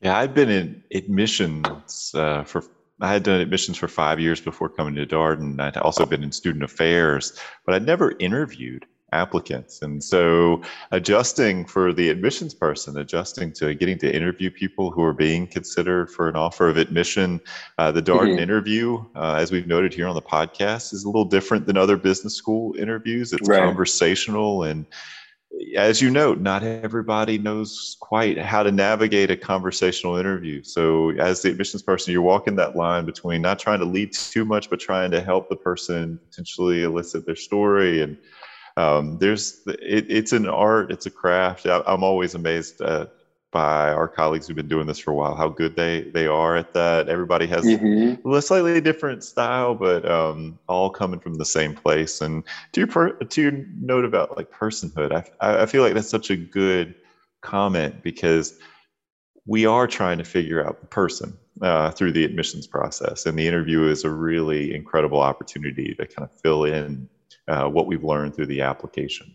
[0.00, 2.64] Yeah, I've been in admissions uh, for.
[3.00, 5.60] I had done admissions for five years before coming to Darden.
[5.60, 9.82] I'd also been in student affairs, but I'd never interviewed applicants.
[9.82, 15.12] And so adjusting for the admissions person, adjusting to getting to interview people who are
[15.12, 17.40] being considered for an offer of admission.
[17.78, 18.38] Uh, the Darden mm-hmm.
[18.38, 21.96] interview, uh, as we've noted here on the podcast, is a little different than other
[21.96, 23.32] business school interviews.
[23.32, 23.62] It's right.
[23.62, 24.86] conversational and
[25.76, 30.62] as you note, not everybody knows quite how to navigate a conversational interview.
[30.62, 34.44] So, as the admissions person, you're walking that line between not trying to lead too
[34.44, 38.16] much, but trying to help the person potentially elicit their story and
[38.76, 41.66] um, there's it, it's an art it's a craft.
[41.66, 43.12] I, am always amazed at,
[43.50, 46.56] by our colleagues who've been doing this for a while how good they they are
[46.56, 47.08] at that.
[47.08, 48.32] Everybody has mm-hmm.
[48.32, 52.20] a slightly different style but um, all coming from the same place.
[52.20, 56.08] And to your per, to your note about like personhood I, I feel like that's
[56.08, 56.94] such a good
[57.42, 58.58] comment because
[59.46, 63.26] we are trying to figure out the person uh, through the admissions process.
[63.26, 67.08] And the interview is a really incredible opportunity to kind of fill in
[67.48, 69.32] uh, what we've learned through the application.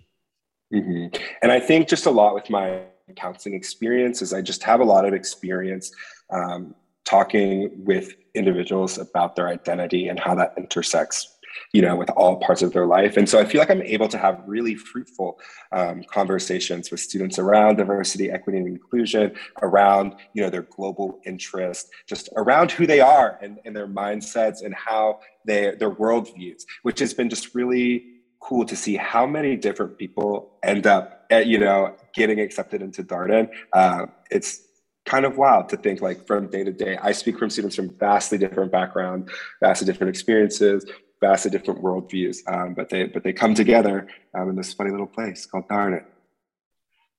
[0.74, 1.16] Mm-hmm.
[1.42, 2.82] And I think just a lot with my
[3.16, 5.92] counseling experience is I just have a lot of experience
[6.30, 11.37] um, talking with individuals about their identity and how that intersects
[11.74, 13.18] you know, with all parts of their life.
[13.18, 15.40] And so I feel like I'm able to have really fruitful
[15.72, 21.90] um, conversations with students around diversity, equity, and inclusion, around, you know, their global interest,
[22.08, 27.00] just around who they are and, and their mindsets and how they, their worldviews, which
[27.00, 28.06] has been just really
[28.40, 33.04] cool to see how many different people end up, at, you know, getting accepted into
[33.04, 33.50] Darden.
[33.74, 34.62] Uh, it's
[35.06, 36.98] kind of wild to think like from day to day.
[37.02, 39.30] I speak from students from vastly different background,
[39.62, 40.86] vastly different experiences,
[41.20, 45.08] vastly different worldviews, um, but they but they come together um, in this funny little
[45.08, 46.04] place called Darden.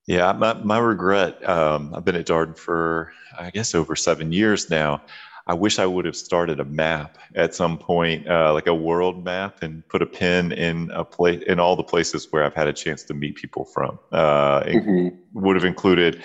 [0.06, 1.46] Yeah, my, my regret.
[1.46, 5.02] Um, I've been at Darden for I guess over seven years now.
[5.48, 9.24] I wish I would have started a map at some point, uh, like a world
[9.24, 12.68] map, and put a pin in a place in all the places where I've had
[12.68, 13.98] a chance to meet people from.
[14.12, 15.08] Uh, mm-hmm.
[15.32, 16.22] Would have included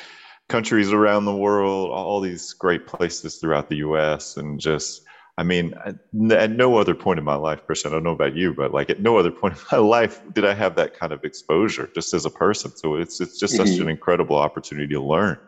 [0.50, 5.04] countries around the world, all these great places throughout the U.S., and just
[5.38, 5.74] I mean,
[6.32, 8.92] at no other point in my life, Christian, I don't know about you, but like
[8.92, 12.14] at no other point in my life did I have that kind of exposure just
[12.14, 12.76] as a person.
[12.76, 13.66] So it's it's just mm-hmm.
[13.66, 15.40] such an incredible opportunity to learn,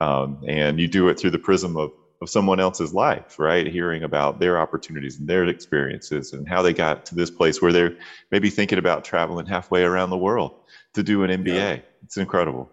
[0.00, 3.66] um, and you do it through the prism of of someone else's life, right?
[3.66, 7.72] Hearing about their opportunities and their experiences and how they got to this place where
[7.72, 7.96] they're
[8.32, 10.52] maybe thinking about traveling halfway around the world
[10.94, 11.54] to do an MBA.
[11.54, 11.78] Yeah.
[12.02, 12.70] It's incredible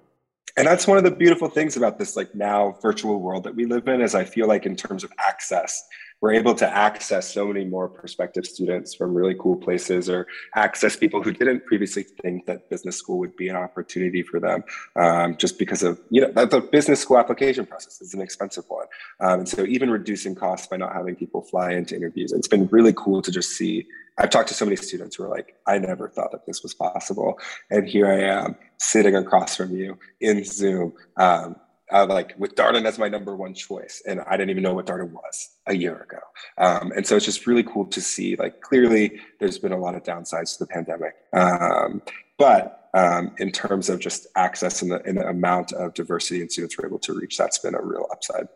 [0.57, 3.65] and that's one of the beautiful things about this like now virtual world that we
[3.65, 5.83] live in is i feel like in terms of access
[6.21, 10.95] we're able to access so many more prospective students from really cool places or access
[10.95, 14.63] people who didn't previously think that business school would be an opportunity for them
[14.95, 18.85] um, just because of you know the business school application process is an expensive one
[19.19, 22.67] um, and so even reducing costs by not having people fly into interviews it's been
[22.67, 23.85] really cool to just see
[24.17, 26.73] I've talked to so many students who are like, I never thought that this was
[26.73, 27.37] possible.
[27.69, 31.57] And here I am sitting across from you in Zoom, um,
[31.91, 34.87] uh, like with Darden as my number one choice, and I didn't even know what
[34.87, 36.19] Darden was a year ago.
[36.57, 38.35] Um, and so it's just really cool to see.
[38.35, 42.01] Like clearly, there's been a lot of downsides to the pandemic, um,
[42.37, 46.51] but um, in terms of just access and the, and the amount of diversity and
[46.51, 48.47] students we're able to reach, that's been a real upside.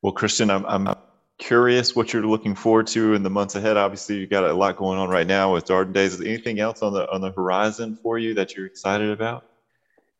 [0.00, 0.94] Well, Christian, I'm, I'm
[1.38, 3.76] curious what you're looking forward to in the months ahead.
[3.76, 6.14] Obviously, you got a lot going on right now with Darden Days.
[6.14, 9.49] Is anything else on the on the horizon for you that you're excited about?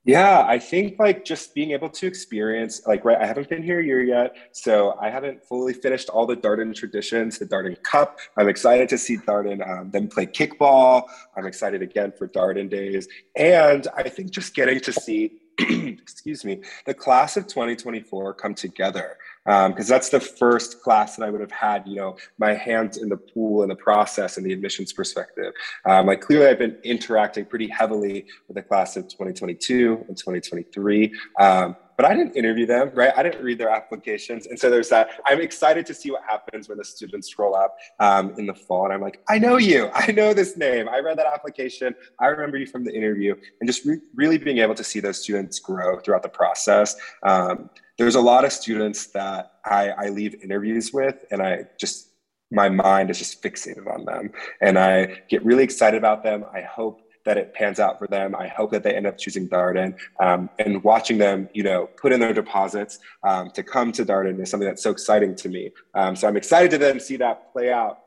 [0.05, 3.81] Yeah, I think like just being able to experience, like, right, I haven't been here
[3.81, 4.35] a year yet.
[4.53, 8.19] So I haven't fully finished all the Darden traditions, the Darden Cup.
[8.39, 11.03] I'm excited to see Darden um, them play kickball.
[11.37, 13.09] I'm excited again for Darden days.
[13.37, 15.33] And I think just getting to see,
[16.03, 21.25] excuse me, the class of 2024 come together because um, that's the first class that
[21.25, 24.45] I would have had, you know, my hands in the pool and the process and
[24.45, 25.53] the admissions perspective.
[25.87, 31.13] Um, like clearly, I've been interacting pretty heavily with the class of 2022 and 2023.
[31.41, 33.13] Um, but I didn't interview them, right?
[33.15, 34.47] I didn't read their applications.
[34.47, 35.21] And so there's that.
[35.27, 38.87] I'm excited to see what happens when the students roll up um, in the fall.
[38.87, 39.91] And I'm like, I know you.
[39.95, 40.89] I know this name.
[40.89, 41.95] I read that application.
[42.19, 43.35] I remember you from the interview.
[43.61, 46.97] And just re- really being able to see those students grow throughout the process.
[47.23, 52.13] Um, there's a lot of students that I, I leave interviews with, and I just
[52.51, 54.33] my mind is just fixated on them,
[54.63, 56.47] and I get really excited about them.
[56.51, 58.35] I hope that it pans out for them.
[58.35, 59.97] I hope that they end up choosing Darden.
[60.19, 64.43] Um, and watching them, you know, put in their deposits um, to come to Darden
[64.43, 65.71] is something that's so exciting to me.
[65.95, 68.01] Um, so I'm excited to then see that play out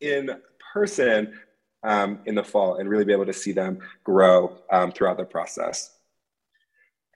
[0.00, 0.30] in
[0.72, 1.38] person
[1.84, 5.24] um, in the fall and really be able to see them grow um, throughout the
[5.24, 5.92] process.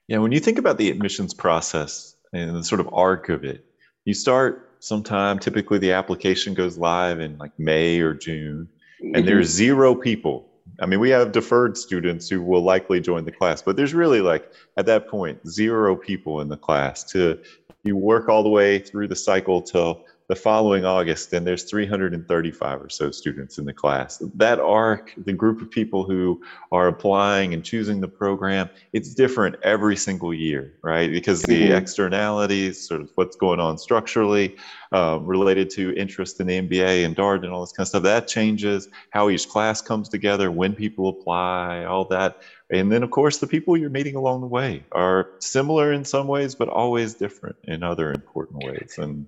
[0.07, 3.65] Yeah, when you think about the admissions process, and the sort of arc of it.
[4.05, 8.69] You start sometime, typically the application goes live in like May or June,
[9.01, 9.27] and mm-hmm.
[9.27, 10.48] there's zero people.
[10.81, 14.21] I mean, we have deferred students who will likely join the class, but there's really
[14.21, 17.41] like at that point, zero people in the class to
[17.85, 22.83] you work all the way through the cycle till the following August, and there's 335
[22.83, 24.23] or so students in the class.
[24.35, 29.57] That arc, the group of people who are applying and choosing the program, it's different
[29.63, 31.11] every single year, right?
[31.11, 31.77] Because the mm-hmm.
[31.77, 34.55] externalities, sort of what's going on structurally,
[34.93, 38.03] um, related to interest in the MBA and DART and all this kind of stuff,
[38.03, 42.43] that changes how each class comes together, when people apply, all that.
[42.71, 46.27] And then, of course, the people you're meeting along the way are similar in some
[46.27, 48.97] ways, but always different in other important ways.
[48.99, 49.27] And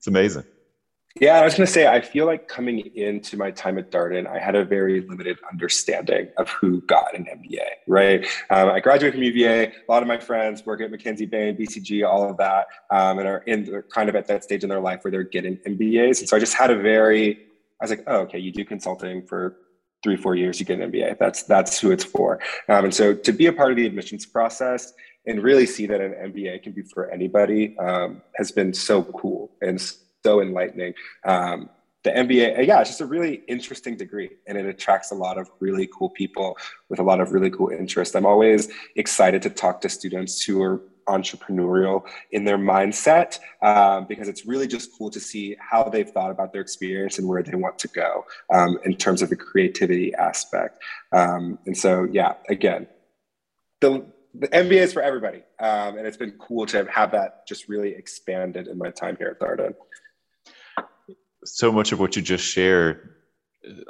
[0.00, 0.44] it's amazing.
[1.20, 4.26] Yeah, I was going to say, I feel like coming into my time at Darden,
[4.26, 8.24] I had a very limited understanding of who got an MBA, right?
[8.48, 9.66] Um, I graduated from UVA.
[9.66, 13.28] A lot of my friends work at McKinsey Bain, BCG, all of that, um, and
[13.28, 16.20] are in kind of at that stage in their life where they're getting MBAs.
[16.20, 17.40] And so I just had a very,
[17.78, 19.58] I was like, oh, okay, you do consulting for
[20.02, 21.18] three, four years, you get an MBA.
[21.18, 22.40] That's that's who it's for.
[22.70, 24.94] Um, and so to be a part of the admissions process
[25.30, 29.52] and really see that an MBA can be for anybody um, has been so cool
[29.62, 29.80] and
[30.24, 30.94] so enlightening.
[31.24, 31.70] Um,
[32.02, 35.50] the MBA, yeah, it's just a really interesting degree and it attracts a lot of
[35.60, 36.56] really cool people
[36.88, 38.14] with a lot of really cool interests.
[38.16, 44.28] I'm always excited to talk to students who are entrepreneurial in their mindset um, because
[44.28, 47.54] it's really just cool to see how they've thought about their experience and where they
[47.54, 50.82] want to go um, in terms of the creativity aspect.
[51.12, 52.86] Um, and so, yeah, again,
[53.80, 57.68] the the MBA is for everybody, um, and it's been cool to have that just
[57.68, 59.74] really expanded in my time here at Darden.
[61.44, 63.14] So much of what you just shared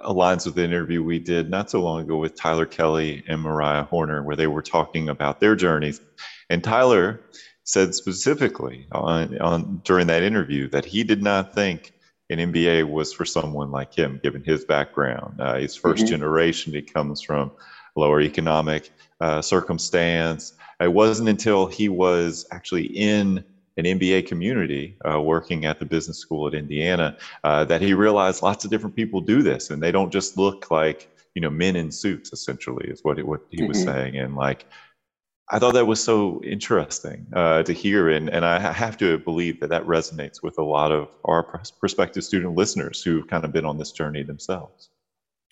[0.05, 3.84] aligns with the interview we did not so long ago with Tyler Kelly and Mariah
[3.84, 6.01] Horner, where they were talking about their journeys.
[6.49, 7.20] And Tyler
[7.64, 11.93] said specifically on, on during that interview that he did not think
[12.30, 15.41] an MBA was for someone like him, given his background.
[15.41, 16.07] Uh, he's 1st mm-hmm.
[16.07, 16.72] generation.
[16.72, 17.51] He comes from
[17.97, 20.55] lower economic uh, circumstance.
[20.80, 23.45] It wasn't until he was actually in
[23.76, 28.43] an MBA community uh, working at the business school at Indiana uh, that he realized
[28.43, 31.76] lots of different people do this and they don't just look like you know men
[31.76, 33.88] in suits essentially is what it, what he was mm-hmm.
[33.88, 34.66] saying and like
[35.53, 39.59] I thought that was so interesting uh, to hear, and, and I have to believe
[39.59, 41.43] that that resonates with a lot of our
[41.80, 44.91] prospective student listeners who've kind of been on this journey themselves.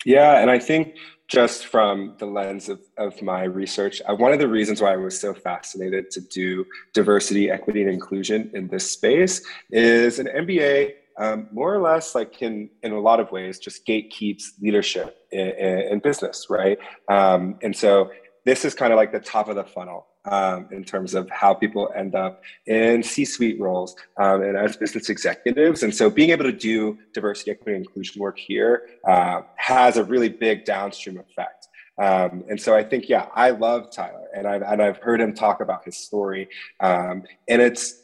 [0.05, 0.95] Yeah, and I think
[1.29, 4.97] just from the lens of, of my research, uh, one of the reasons why I
[4.97, 10.93] was so fascinated to do diversity, equity, and inclusion in this space is an MBA
[11.19, 15.49] um, more or less like can in a lot of ways just gatekeeps leadership in,
[15.49, 16.79] in business right?
[17.09, 18.09] Um, and so
[18.45, 21.53] this is kind of like the top of the funnel um, in terms of how
[21.53, 26.43] people end up in c-suite roles um, and as business executives and so being able
[26.43, 31.69] to do diversity equity and inclusion work here uh, has a really big downstream effect
[31.99, 35.33] um, and so I think, yeah, I love Tyler, and I've and I've heard him
[35.33, 36.47] talk about his story,
[36.79, 38.01] um, and it's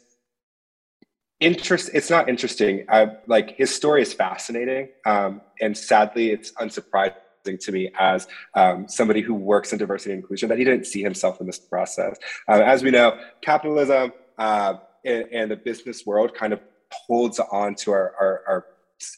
[1.40, 1.90] interest.
[1.94, 2.84] It's not interesting.
[2.90, 7.14] I, like his story is fascinating, um, and sadly, it's unsurprising
[7.54, 11.02] to me as um, somebody who works in diversity and inclusion that he didn't see
[11.02, 12.16] himself in this process.
[12.48, 14.74] Uh, as we know, capitalism uh,
[15.04, 18.66] and, and, the business world kind of holds on to our, our, our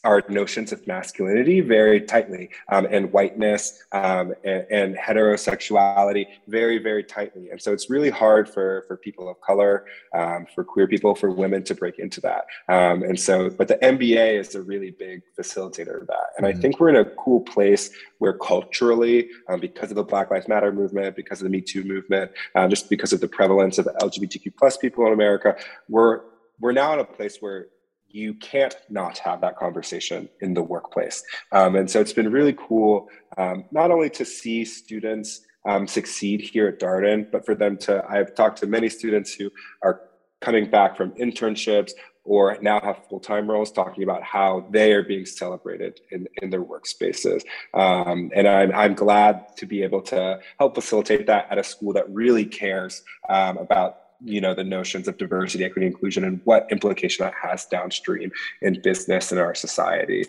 [0.03, 7.03] our notions of masculinity very tightly um, and whiteness um, and, and, heterosexuality very very
[7.03, 7.49] tightly.
[7.49, 11.31] And so it's really hard for for people of color um, for queer people for
[11.31, 12.45] women to break into that.
[12.67, 16.27] Um, and so but the mba is a really big facilitator of that.
[16.37, 16.57] And mm-hmm.
[16.57, 20.49] i think we're in a cool place where culturally um, because of the black lives
[20.49, 23.85] matter movement because of the me too movement uh, just because of the prevalence of
[24.01, 25.55] lgbtq plus people in america
[25.87, 26.21] we're
[26.59, 27.67] we're now in a place where
[28.11, 31.23] you can't not have that conversation in the workplace.
[31.51, 33.07] Um, and so it's been really cool,
[33.37, 38.03] um, not only to see students um, succeed here at Darden, but for them to,
[38.09, 39.51] I've talked to many students who
[39.83, 40.01] are
[40.41, 41.91] coming back from internships
[42.23, 46.63] or now have full-time roles talking about how they are being celebrated in, in their
[46.63, 47.43] workspaces.
[47.73, 51.93] Um, and I'm, I'm glad to be able to help facilitate that at a school
[51.93, 56.67] that really cares um, about you know the notions of diversity equity inclusion and what
[56.71, 60.25] implication that has downstream in business and our society.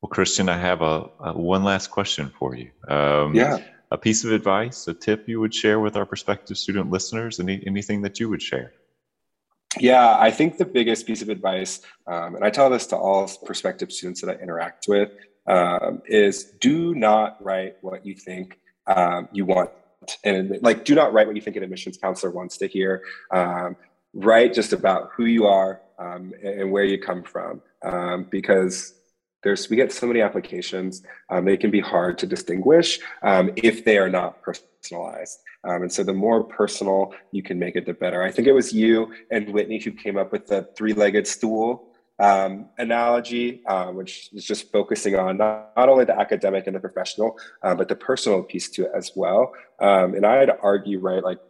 [0.00, 2.70] Well christian i have a, a one last question for you.
[2.88, 3.58] Um, yeah.
[3.90, 7.40] a piece of advice a tip you would share with our prospective student listeners?
[7.40, 8.72] Any, anything that you would share?
[9.78, 13.30] Yeah i think the biggest piece of advice um, and i tell this to all
[13.44, 15.10] prospective students that i interact with
[15.46, 19.70] um, is do not write what you think um, you want
[20.24, 23.02] and like do not write what you think an admissions counselor wants to hear.
[23.30, 23.76] Um,
[24.14, 28.94] write just about who you are um, and where you come from um, because
[29.42, 33.84] there's we get so many applications um, they can be hard to distinguish um, if
[33.84, 35.38] they are not personalized.
[35.64, 38.22] Um, and so the more personal you can make it the better.
[38.22, 41.91] I think it was you and whitney who came up with the three-legged stool
[42.22, 46.80] um, analogy, uh, which is just focusing on not, not, only the academic and the
[46.80, 49.52] professional, uh, but the personal piece to it as well.
[49.80, 51.40] Um, and I'd argue, right, like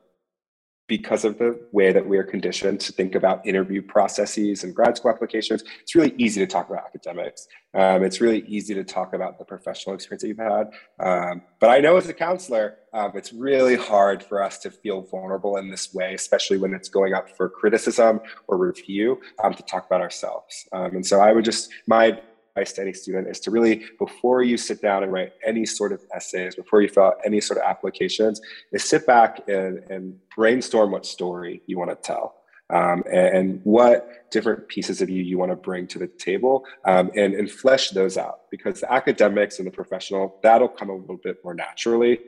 [0.99, 4.95] because of the way that we are conditioned to think about interview processes and grad
[4.95, 7.49] school applications, it's really easy to talk about academics.
[7.73, 10.67] Um, it's really easy to talk about the professional experience that you've had.
[11.01, 15.01] Um, but I know as a counselor, um, it's really hard for us to feel
[15.01, 19.63] vulnerable in this way, especially when it's going up for criticism or review um, to
[19.63, 20.69] talk about ourselves.
[20.73, 22.21] Um, and so I would just, my
[22.55, 25.93] advice to any student is to really, before you sit down and write any sort
[25.93, 28.41] of essays, before you fill out any sort of applications,
[28.73, 32.37] is sit back and, and brainstorm what story you want to tell.
[32.71, 36.65] Um, and, and, what different pieces of you you want to bring to the table
[36.87, 40.97] um, and, and flesh those out because the academics and the professional that'll come a
[40.97, 42.19] little bit more naturally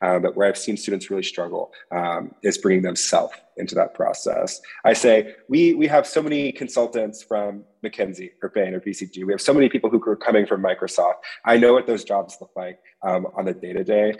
[0.00, 4.60] uh, but where I've seen students really struggle um, is bringing themselves into that process.
[4.84, 9.24] I say we we have so many consultants from McKinsey or Bain or BCG.
[9.24, 11.16] We have so many people who are coming from Microsoft.
[11.44, 14.14] I know what those jobs look like um, on the day to day.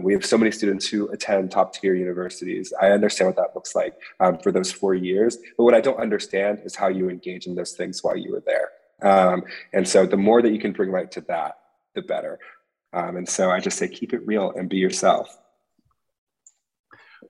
[0.00, 2.72] We have so many students who attend top tier universities.
[2.80, 5.36] I understand what that looks like um, for those four years.
[5.56, 8.42] But what I don't understand is how you engage in those things while you were
[8.46, 8.70] there.
[9.02, 11.58] Um, and so the more that you can bring right to that,
[11.94, 12.38] the better.
[12.92, 15.36] Um, and so I just say, keep it real and be yourself.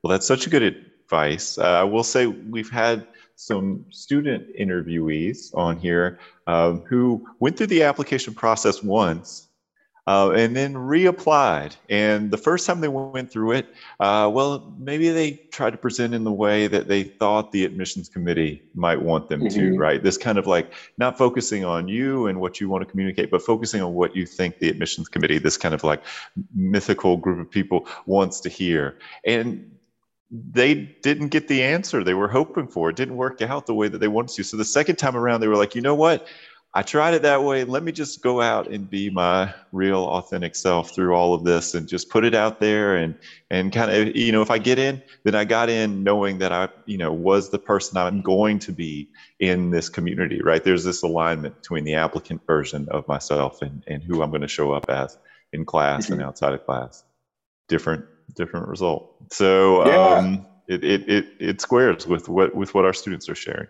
[0.03, 1.59] Well, that's such a good advice.
[1.59, 7.69] Uh, I will say we've had some student interviewees on here um, who went through
[7.69, 9.48] the application process once
[10.09, 11.77] uh, and then reapplied.
[11.91, 13.67] And the first time they went through it,
[14.01, 18.09] uh, well, maybe they tried to present in the way that they thought the admissions
[18.09, 19.73] committee might want them mm-hmm.
[19.73, 20.03] to, right?
[20.03, 23.43] This kind of like not focusing on you and what you want to communicate, but
[23.43, 26.03] focusing on what you think the admissions committee, this kind of like
[26.55, 28.99] mythical group of people, wants to hear.
[29.27, 29.71] And
[30.31, 32.89] they didn't get the answer they were hoping for.
[32.89, 34.43] It didn't work out the way that they wanted to.
[34.43, 36.27] So the second time around, they were like, you know what?
[36.79, 37.65] I tried it that way.
[37.65, 41.75] Let me just go out and be my real authentic self through all of this
[41.75, 43.17] and just put it out there and
[43.51, 46.53] and kind of you know if I get in, then I got in knowing that
[46.53, 49.09] I you know was the person I'm going to be
[49.41, 50.63] in this community, right?
[50.63, 54.47] There's this alignment between the applicant version of myself and and who I'm going to
[54.47, 55.19] show up as
[55.53, 56.13] in class mm-hmm.
[56.13, 57.03] and outside of class.
[57.67, 58.05] Different
[58.37, 59.17] different result.
[59.33, 59.97] So yeah.
[59.97, 63.67] um it, it it it squares with what with what our students are sharing.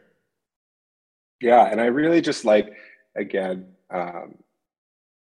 [1.40, 2.74] Yeah, and I really just like
[3.18, 4.34] again um,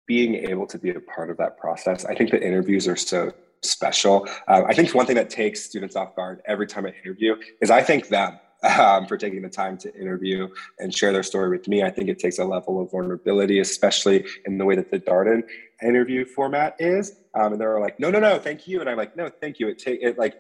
[0.07, 2.05] being able to be a part of that process.
[2.05, 3.33] I think the interviews are so
[3.63, 4.27] special.
[4.49, 7.71] Um, I think one thing that takes students off guard every time I interview is
[7.71, 11.69] I thank them um, for taking the time to interview and share their story with
[11.69, 11.83] me.
[11.83, 15.43] I think it takes a level of vulnerability, especially in the way that the Darden
[15.83, 17.17] interview format is.
[17.35, 18.81] Um, and they're like, no, no, no, thank you.
[18.81, 19.69] And I'm like, no, thank you.
[19.69, 20.35] It take it like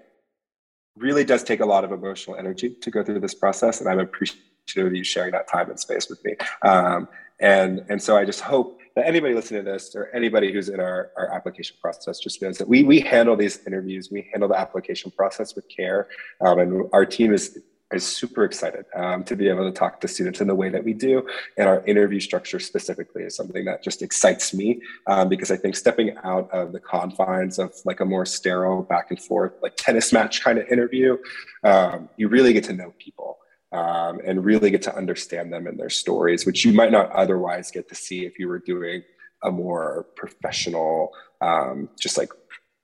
[0.96, 4.00] really does take a lot of emotional energy to go through this process, and I'm
[4.00, 6.36] appreciative of you sharing that time and space with me.
[6.62, 7.08] Um,
[7.40, 10.80] and and so I just hope that anybody listening to this or anybody who's in
[10.80, 14.58] our, our application process just knows that we we handle these interviews, we handle the
[14.58, 16.08] application process with care,
[16.40, 17.58] um, and our team is
[17.92, 20.84] is super excited um, to be able to talk to students in the way that
[20.84, 21.26] we do.
[21.56, 25.74] And our interview structure specifically is something that just excites me um, because I think
[25.74, 30.12] stepping out of the confines of like a more sterile back and forth, like tennis
[30.12, 31.18] match kind of interview,
[31.64, 33.38] um, you really get to know people.
[33.72, 37.70] Um, and really get to understand them and their stories, which you might not otherwise
[37.70, 39.04] get to see if you were doing
[39.44, 42.30] a more professional, um, just like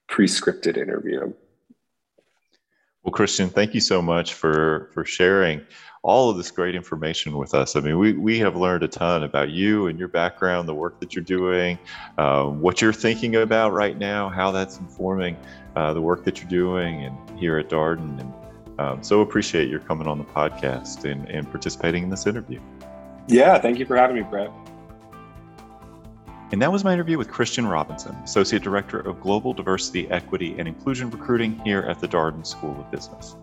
[0.09, 1.32] pre-scripted interview.
[3.03, 5.61] Well, Christian, thank you so much for for sharing
[6.03, 7.74] all of this great information with us.
[7.76, 11.01] I mean, we we have learned a ton about you and your background, the work
[11.01, 11.78] that you're doing,
[12.18, 15.37] uh, what you're thinking about right now, how that's informing
[15.74, 18.20] uh, the work that you're doing, and here at Darden.
[18.20, 18.32] And
[18.79, 22.61] um, so appreciate your coming on the podcast and, and participating in this interview.
[23.27, 24.51] Yeah, thank you for having me, Brett.
[26.53, 30.68] And that was my interview with Christian Robinson, Associate Director of Global Diversity, Equity, and
[30.68, 33.35] Inclusion Recruiting here at the Darden School of Business.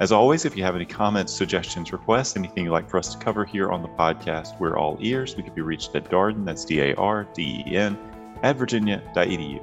[0.00, 3.18] As always, if you have any comments, suggestions, requests, anything you'd like for us to
[3.18, 5.36] cover here on the podcast, we're all ears.
[5.36, 7.98] We can be reached at Darden, that's D A R D E N,
[8.42, 9.62] at virginia.edu.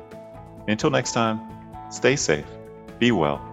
[0.68, 1.42] Until next time,
[1.92, 2.46] stay safe,
[3.00, 3.53] be well,